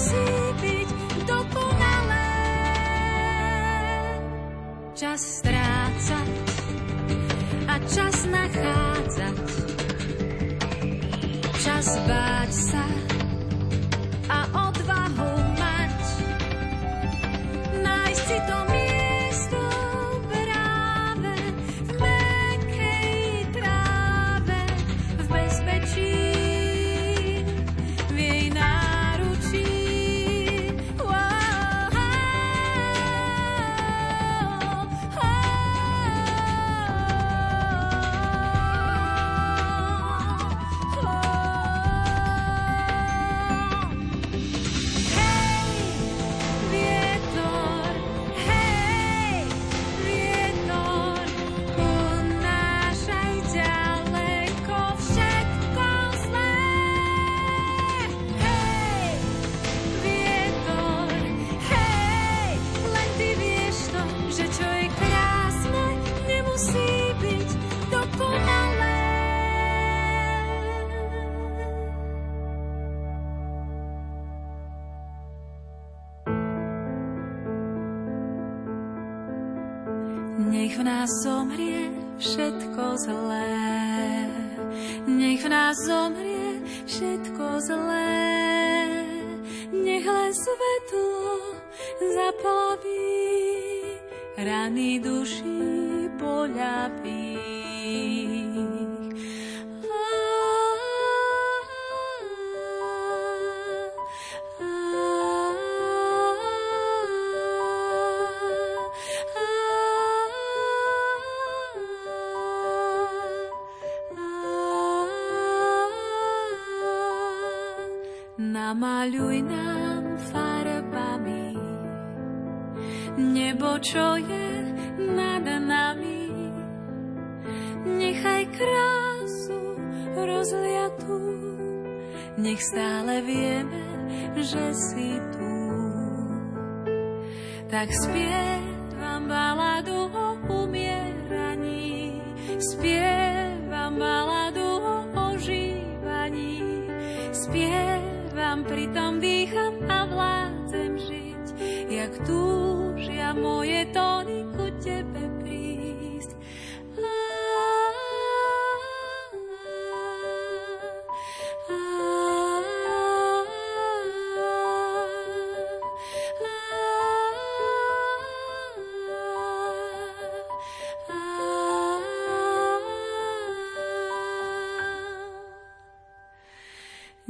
[0.00, 0.26] nemusí
[0.60, 0.90] byť
[1.28, 2.32] dokonalé.
[4.96, 5.20] Čas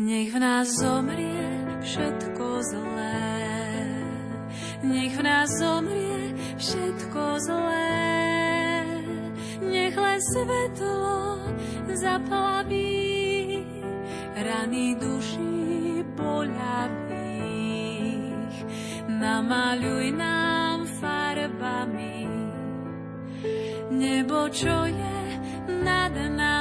[0.01, 1.45] Nech v nás zomrie
[1.85, 3.21] všetko zlé.
[4.81, 8.01] Nech v nás zomrie všetko zlé.
[9.61, 11.37] Nech len svetlo
[11.93, 13.61] zaplaví
[14.41, 17.05] rany duší poľavých.
[19.21, 22.25] Namaľuj nám farbami
[24.01, 25.21] nebo, čo je
[25.85, 26.60] nad nami.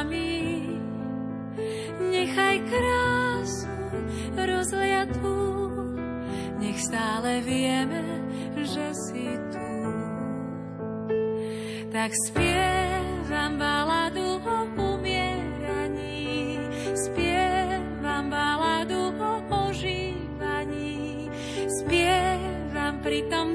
[4.35, 5.37] Rozliatú,
[6.59, 8.03] nech stále vieme,
[8.59, 9.69] že si tu.
[11.89, 16.61] Tak spievam baladu o umieraní,
[16.93, 19.33] spievam baladu o
[19.69, 21.29] ožívaní,
[21.81, 23.48] spievam, pritom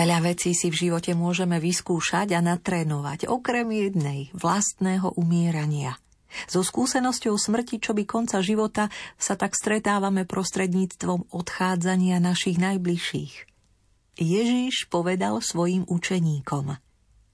[0.00, 6.00] Veľa vecí si v živote môžeme vyskúšať a natrénovať, okrem jednej, vlastného umierania.
[6.48, 8.88] So skúsenosťou smrti, čo by konca života,
[9.20, 13.44] sa tak stretávame prostredníctvom odchádzania našich najbližších.
[14.16, 16.80] Ježíš povedal svojim učeníkom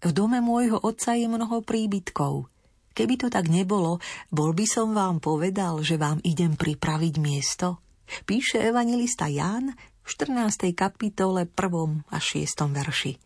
[0.03, 2.51] V dome môjho otca je mnoho príbytkov.
[2.99, 4.03] Keby to tak nebolo,
[4.35, 7.79] bol by som vám povedal, že vám idem pripraviť miesto?
[8.27, 9.71] Píše evangelista Ján
[10.07, 10.71] v 14.
[10.71, 12.15] kapitole 1.
[12.15, 12.47] a 6.
[12.71, 13.19] verši.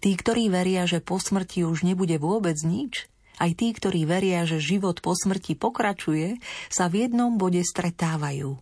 [0.00, 4.56] Tí, ktorí veria, že po smrti už nebude vôbec nič, aj tí, ktorí veria, že
[4.56, 6.40] život po smrti pokračuje,
[6.72, 8.56] sa v jednom bode stretávajú.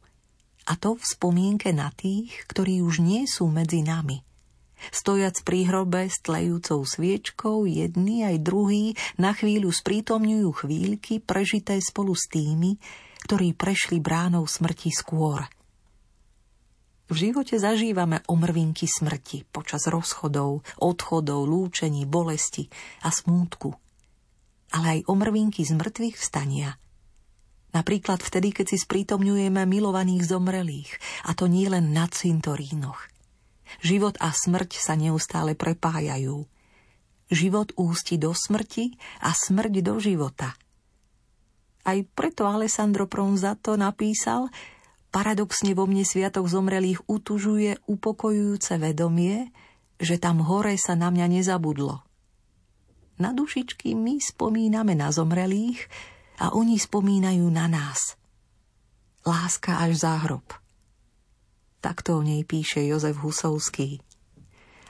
[0.66, 4.26] A to v spomienke na tých, ktorí už nie sú medzi nami.
[4.90, 12.18] Stojac pri hrobe s tlejúcou sviečkou, jedni aj druhý na chvíľu sprítomňujú chvíľky prežité spolu
[12.18, 12.74] s tými,
[13.22, 15.46] ktorí prešli bránou smrti skôr–
[17.10, 22.70] v živote zažívame omrvinky smrti počas rozchodov, odchodov, lúčení, bolesti
[23.02, 23.74] a smútku.
[24.70, 26.78] Ale aj omrvinky z mŕtvych vstania.
[27.74, 30.90] Napríklad vtedy, keď si sprítomňujeme milovaných zomrelých,
[31.26, 33.10] a to nie len na cintorínoch.
[33.82, 36.46] Život a smrť sa neustále prepájajú.
[37.30, 40.54] Život ústi do smrti a smrť do života.
[41.86, 44.50] Aj preto Alessandro Pronzato napísal,
[45.10, 49.50] Paradoxne vo mne sviatok zomrelých utužuje upokojujúce vedomie,
[49.98, 52.06] že tam hore sa na mňa nezabudlo.
[53.18, 55.90] Na dušičky my spomíname na zomrelých
[56.38, 58.14] a oni spomínajú na nás.
[59.26, 60.46] Láska až záhrob.
[61.82, 64.00] Takto o nej píše Jozef Husovský.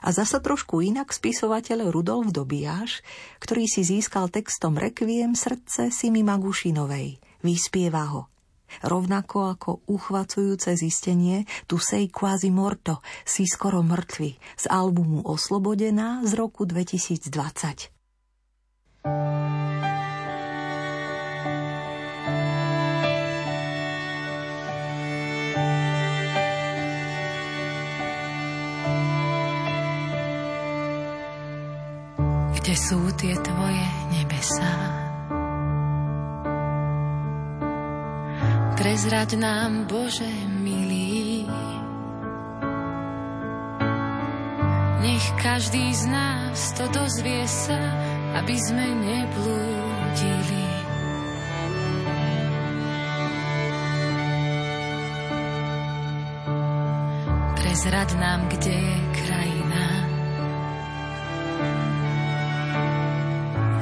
[0.05, 3.01] A zasa trošku inak spisovateľ Rudolf Dobiaš,
[3.41, 7.21] ktorý si získal textom Requiem srdce Simi Magušinovej.
[7.41, 8.23] Vyspieva ho–
[8.83, 16.33] Rovnako ako uchvacujúce zistenie tu sej quasi morto, si skoro mŕtvy z albumu Oslobodená z
[16.39, 18.01] roku 2020.
[32.61, 34.90] Kde sú tie tvoje nebesá?
[38.81, 41.45] Prezrať nám, Bože milý,
[45.05, 47.77] nech každý z nás to dozvie sa,
[48.41, 50.65] aby sme neblúdili.
[57.61, 59.87] Prezrad nám, kde je krajina,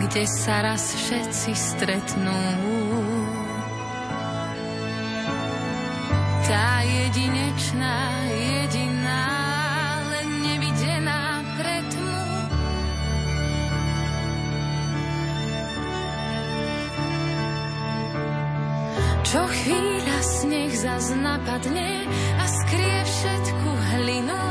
[0.02, 2.87] kde sa raz všetci stretnú.
[6.48, 9.24] Tá jedinečná, jediná,
[10.08, 12.24] len nevidená pre tmu.
[19.28, 22.08] Čo chvíľa sneh zas napadne
[22.40, 24.44] a skrie všetku hlinu,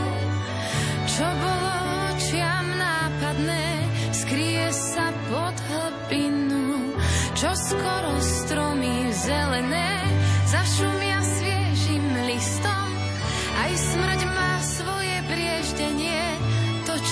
[1.10, 1.74] čo bolo
[2.14, 3.66] očiam nápadné,
[4.14, 6.94] skrie sa pod hlbinu,
[7.34, 9.97] čo skoro stromy zelené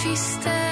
[0.05, 0.64] to čisté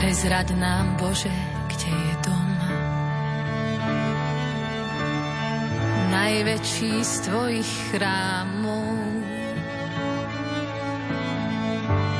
[0.00, 1.28] Prezrad nám, Bože,
[1.68, 2.50] kde je dom.
[6.08, 8.96] Najväčší z Tvojich chrámov.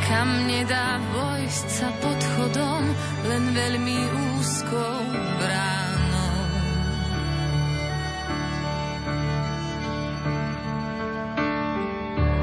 [0.05, 2.85] Kam nedá vojsť sa pod chodom,
[3.25, 3.99] len veľmi
[4.37, 5.01] úzkou
[5.41, 6.37] bránou.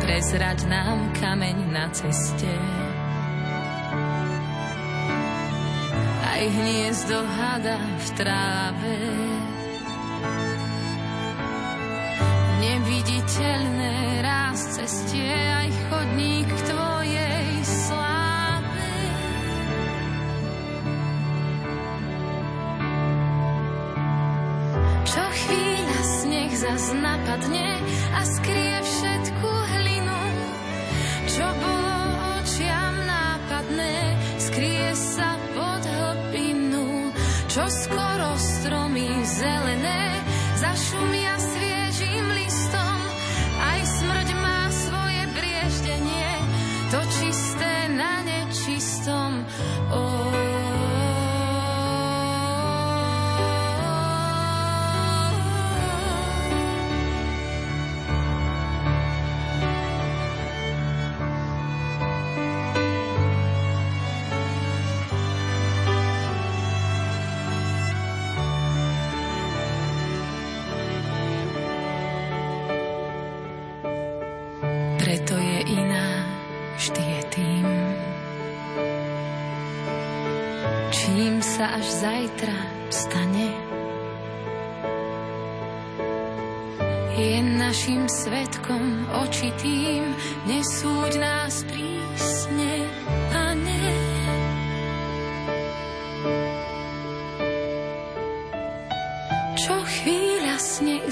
[0.01, 2.49] Prezrať nám kameň na ceste,
[6.37, 8.97] aj hniezdo hada v tráve.
[12.61, 18.93] Neviditeľné ráz cestie, aj chodník k tvojej sláve.
[25.09, 27.81] Čo chvíľa sneh zas napadne
[28.13, 28.76] a skrie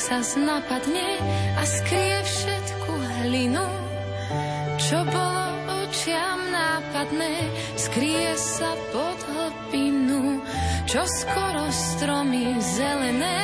[0.06, 1.18] sneh zas napadne
[1.58, 3.66] a skrie všetku hlinu,
[4.78, 5.46] čo bolo
[5.82, 7.34] očiam nápadné,
[7.74, 10.46] skrie sa pod hlbinu,
[10.86, 13.40] čo skoro stromy zelené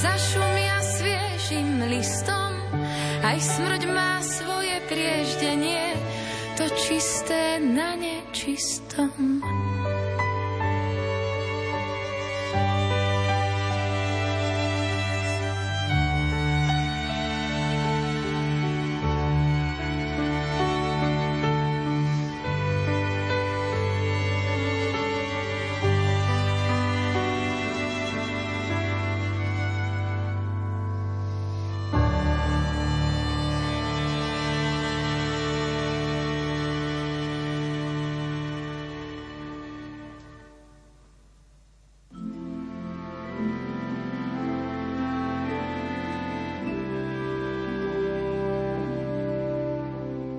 [0.00, 2.52] zašumia sviežim listom.
[3.20, 5.92] Aj smrť má svoje prieždenie,
[6.56, 9.44] to čisté na nečistom.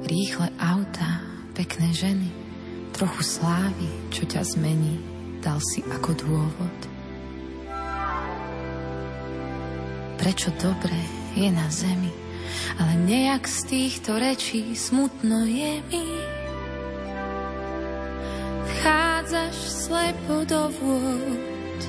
[0.09, 1.21] Rýchle auta,
[1.53, 2.33] pekné ženy,
[2.97, 4.97] trochu slávy, čo ťa zmení,
[5.37, 6.77] dal si ako dôvod.
[10.17, 10.97] Prečo dobre
[11.37, 12.09] je na zemi,
[12.81, 16.05] ale nejak z týchto rečí smutno je mi.
[18.65, 21.79] Vchádzaš slepo do vôd.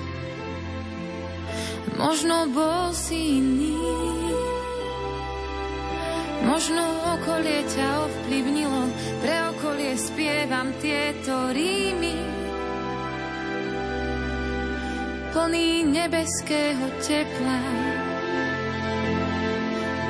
[1.97, 4.10] Možno bol si iný,
[6.51, 6.83] možno
[7.15, 8.91] okolie ťa ovplyvnilo,
[9.23, 12.19] pre okolie spievam tieto rímy.
[15.31, 17.63] Plný nebeského tepla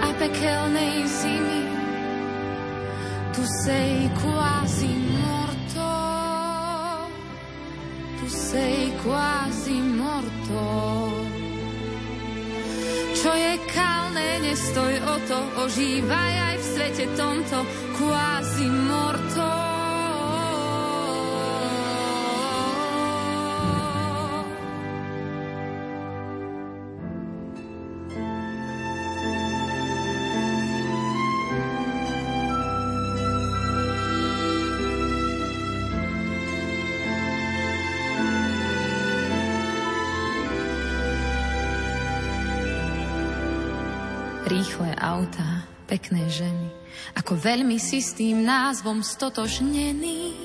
[0.00, 1.62] a pekelnej zimy.
[3.36, 4.90] Tu sei quasi
[5.20, 5.92] morto,
[8.16, 10.64] tu sei quasi morto.
[13.12, 13.54] Čo je
[14.10, 17.62] kalné, nestoj o to, ožívaj aj v svete tomto,
[44.60, 46.68] rýchle autá, pekné ženy,
[47.16, 50.36] ako veľmi si s tým názvom stotožnený.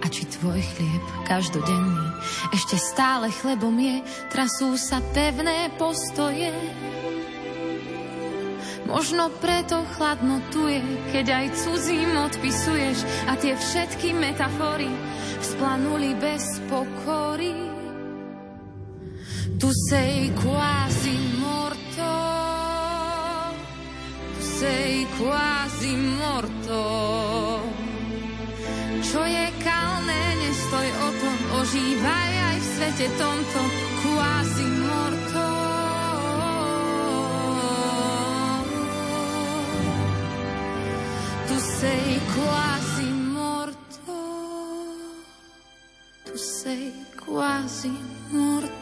[0.00, 2.08] A či tvoj chlieb každodenný
[2.56, 4.00] ešte stále chlebom je,
[4.32, 6.56] trasú sa pevné postoje.
[8.88, 10.80] Možno preto chladno tu je,
[11.12, 14.88] keď aj cudzím odpisuješ a tie všetky metafory
[15.44, 17.69] vzplanuli bez pokory.
[19.60, 22.12] Tu sei quasi morto,
[24.34, 26.80] tu sei quasi morto.
[29.04, 31.30] Čo je kalné, nestoj o to,
[31.60, 33.60] ožívaj aj v svete tomto,
[34.00, 35.46] quasi morto.
[41.52, 44.20] Tu sei quasi morto,
[46.24, 47.92] tu sei quasi
[48.32, 48.79] morto.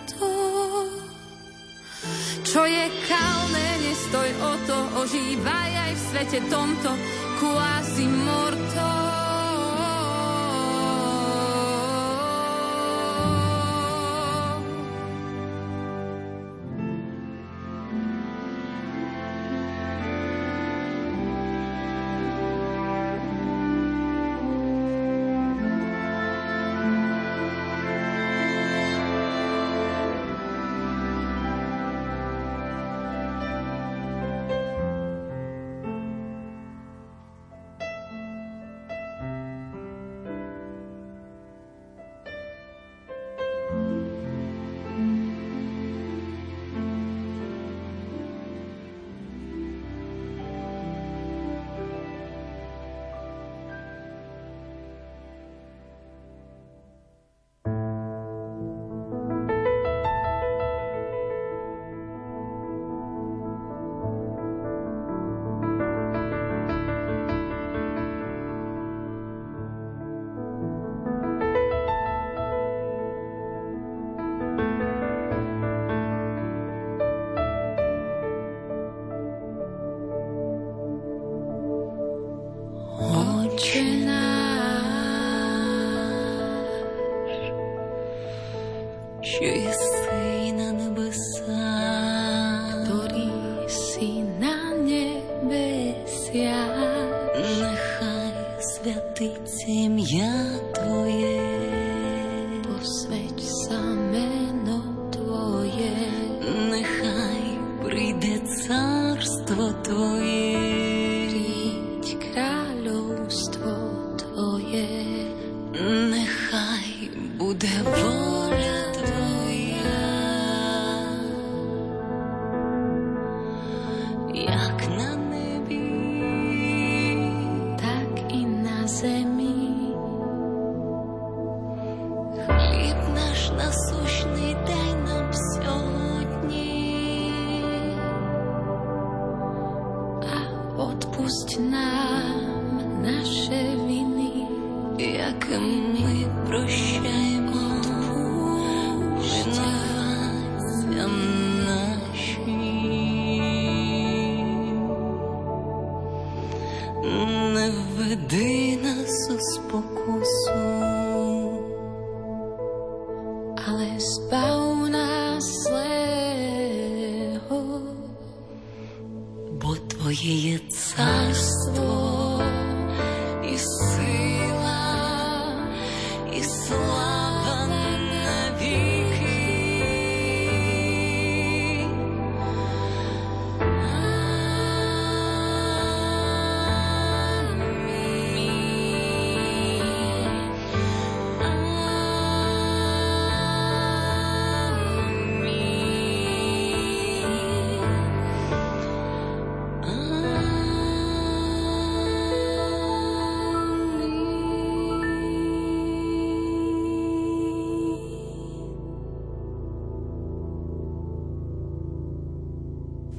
[2.59, 2.67] Čo
[3.07, 6.91] kalné, nestoj o to, ožívaj aj v svete tomto,
[7.39, 9.28] quasi morto.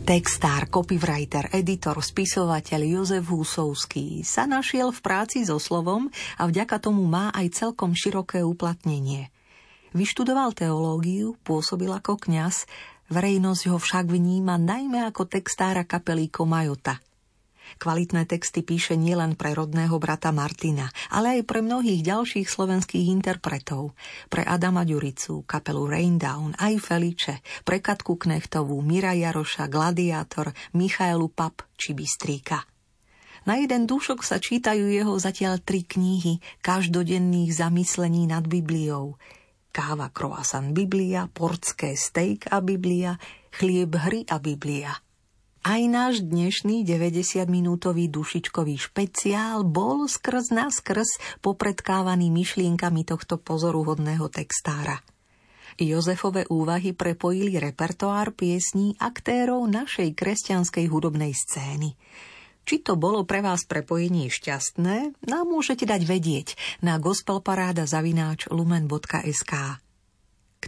[0.10, 6.10] Textár, copywriter, editor, spisovateľ Jozef Husovský sa našiel v práci so slovom
[6.41, 9.30] a vďaka tomu má aj celkom široké uplatnenie.
[9.94, 12.65] Vyštudoval teológiu, pôsobil ako kňaz,
[13.14, 16.98] verejnosť ho však vníma najmä ako textára kapelí Komajota–
[17.78, 23.94] Kvalitné texty píše nielen pre rodného brata Martina, ale aj pre mnohých ďalších slovenských interpretov.
[24.34, 31.70] Pre Adama Ďuricu, kapelu Raindown, aj Feliče, pre Katku Knechtovú, Mira Jaroša, Gladiátor, Michaelu Pap
[31.78, 32.66] či Bystríka.
[33.46, 39.16] Na jeden dušok sa čítajú jeho zatiaľ tri knihy každodenných zamyslení nad Bibliou.
[39.70, 43.16] Káva, croissant, Biblia, portské steak a Biblia,
[43.54, 44.98] chlieb, hry a Biblia–
[45.70, 54.98] aj náš dnešný 90-minútový dušičkový špeciál bol skrz nás skrz popredkávaný myšlienkami tohto pozoruhodného textára.
[55.78, 61.94] Jozefové úvahy prepojili repertoár piesní aktérov našej kresťanskej hudobnej scény.
[62.66, 66.48] Či to bolo pre vás prepojenie šťastné, nám môžete dať vedieť
[66.82, 69.54] na gospelparáda zavináč lumen.sk.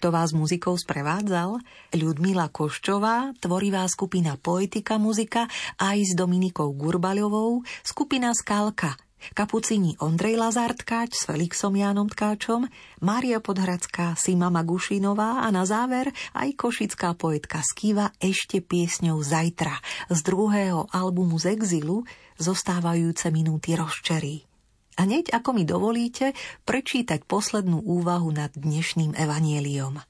[0.01, 1.61] Kto vás muzikou sprevádzal?
[1.93, 5.45] Ľudmila Koščová, tvorivá skupina Poetika muzika
[5.77, 8.97] aj s Dominikou Gurbaľovou, skupina Skalka,
[9.37, 12.65] kapucini Ondrej Lazár Tkáč s Felixom Jánom Tkáčom,
[13.05, 19.77] Mária Podhradská, Sima Magušinová a na záver aj košická poetka Skiva ešte piesňou Zajtra
[20.09, 22.09] z druhého albumu z exilu
[22.41, 24.50] zostávajúce minúty rozčerí.
[24.99, 26.35] A hneď ako mi dovolíte
[26.67, 30.03] prečítať poslednú úvahu nad dnešným evanieliom.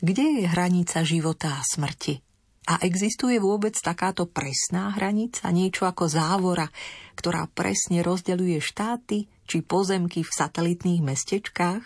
[0.00, 2.22] Kde je hranica života a smrti?
[2.70, 6.70] A existuje vôbec takáto presná hranica, niečo ako závora,
[7.18, 11.84] ktorá presne rozdeľuje štáty či pozemky v satelitných mestečkách?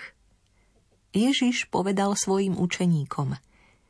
[1.14, 3.38] Ježiš povedal svojim učeníkom,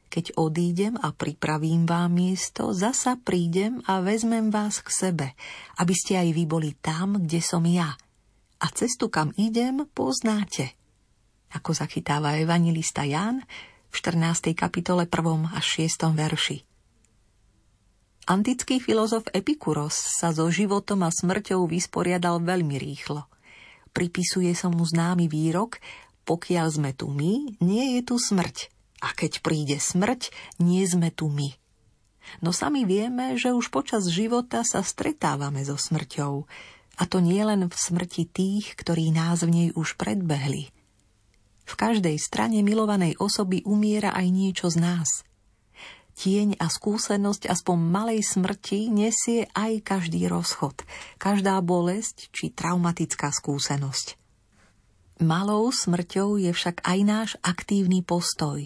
[0.06, 5.26] keď odídem a pripravím vám miesto, zasa prídem a vezmem vás k sebe,
[5.82, 7.96] aby ste aj vy boli tam, kde som ja–
[8.64, 10.72] a cestu, kam idem, poznáte.
[11.52, 13.44] Ako zachytáva evangelista Ján
[13.92, 14.56] v 14.
[14.56, 15.52] kapitole 1.
[15.52, 16.08] až 6.
[16.16, 16.64] verši.
[18.24, 23.28] Antický filozof Epikuros sa so životom a smrťou vysporiadal veľmi rýchlo.
[23.92, 25.76] Pripisuje sa mu známy výrok,
[26.24, 28.72] pokiaľ sme tu my, nie je tu smrť.
[29.04, 31.52] A keď príde smrť, nie sme tu my.
[32.40, 36.48] No sami vieme, že už počas života sa stretávame so smrťou.
[36.94, 40.70] A to nie len v smrti tých, ktorí nás v nej už predbehli.
[41.64, 45.08] V každej strane milovanej osoby umiera aj niečo z nás.
[46.14, 50.86] Tieň a skúsenosť aspoň malej smrti nesie aj každý rozchod,
[51.18, 54.14] každá bolesť či traumatická skúsenosť.
[55.26, 58.62] Malou smrťou je však aj náš aktívny postoj.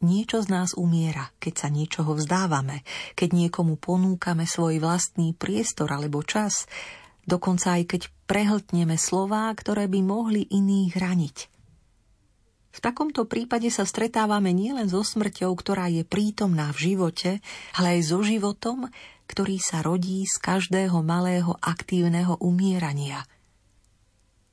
[0.00, 2.84] Niečo z nás umiera, keď sa niečoho vzdávame,
[3.16, 6.64] keď niekomu ponúkame svoj vlastný priestor alebo čas,
[7.30, 11.38] dokonca aj keď prehltneme slová, ktoré by mohli iných raniť.
[12.70, 17.42] V takomto prípade sa stretávame nielen so smrťou, ktorá je prítomná v živote,
[17.74, 18.86] ale aj so životom,
[19.26, 23.26] ktorý sa rodí z každého malého aktívneho umierania.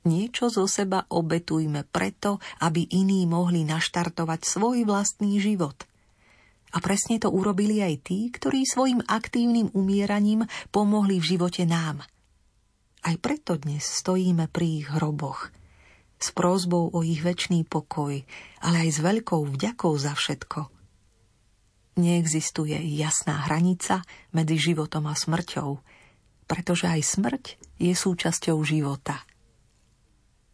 [0.06, 5.86] Niečo zo seba obetujme preto, aby iní mohli naštartovať svoj vlastný život.
[6.74, 10.42] A presne to urobili aj tí, ktorí svojim aktívnym umieraním
[10.74, 12.02] pomohli v živote nám–
[13.04, 15.50] aj preto dnes stojíme pri ich hroboch.
[16.18, 18.18] S prózbou o ich väčší pokoj,
[18.62, 20.66] ale aj s veľkou vďakou za všetko.
[21.98, 24.02] Neexistuje jasná hranica
[24.34, 25.78] medzi životom a smrťou,
[26.50, 27.44] pretože aj smrť
[27.78, 29.22] je súčasťou života.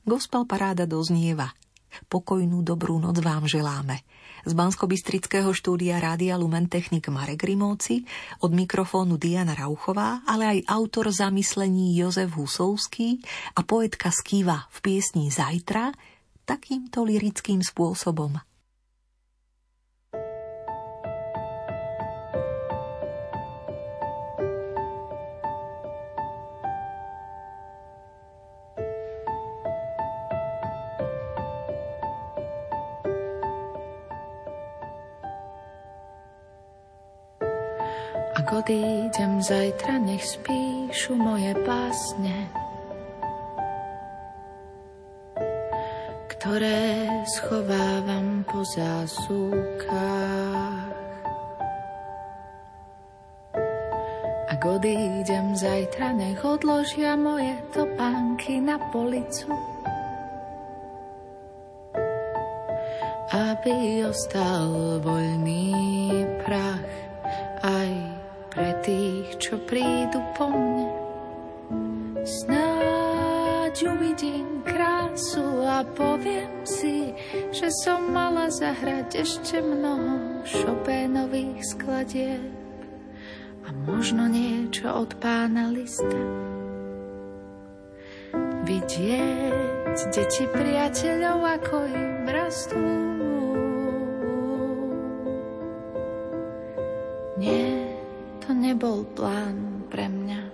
[0.05, 1.53] Gospel paráda doznieva.
[2.12, 4.01] Pokojnú dobrú noc vám želáme–
[4.45, 4.87] z bansko
[5.51, 8.07] štúdia Rádia Lumen technik Marek Rimóci,
[8.45, 13.25] od mikrofónu Diana Rauchová, ale aj autor zamyslení Jozef Husovský
[13.57, 15.91] a poetka Skýva v piesni Zajtra
[16.47, 18.39] takýmto lirickým spôsobom–
[38.55, 42.47] odídem zajtra, nech spíšu moje básne,
[46.31, 49.83] ktoré schovávam po zásukách.
[54.47, 59.51] Ak odídem zajtra, nech odložia moje topánky na policu,
[63.35, 65.75] aby ostal voľný
[68.85, 70.89] tých, čo prídu po mne.
[72.24, 77.16] Snáď uvidím krásu a poviem si,
[77.51, 82.44] že som mala zahrať ešte mnoho Chopinových skladieb
[83.65, 86.20] a možno niečo od pána Lista.
[88.65, 93.14] Vidieť deti priateľov, ako im rastú
[98.85, 100.54] nebol plán pre mňa.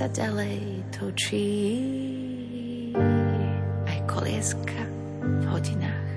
[0.00, 1.76] sa ďalej točí
[3.84, 4.80] aj kolieska
[5.20, 6.08] v hodinách.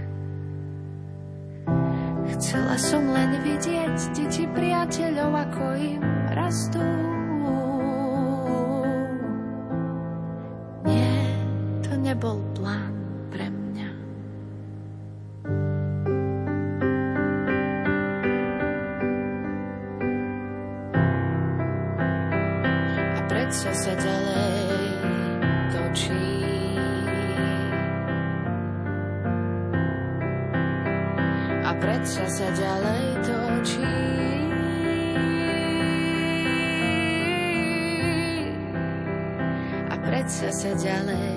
[2.31, 5.99] Chcela som len vidieť deti priateľov, ako im
[6.31, 6.79] rastú.
[10.87, 11.19] Nie,
[11.83, 13.02] to nebol plán.
[40.63, 41.32] 在家里。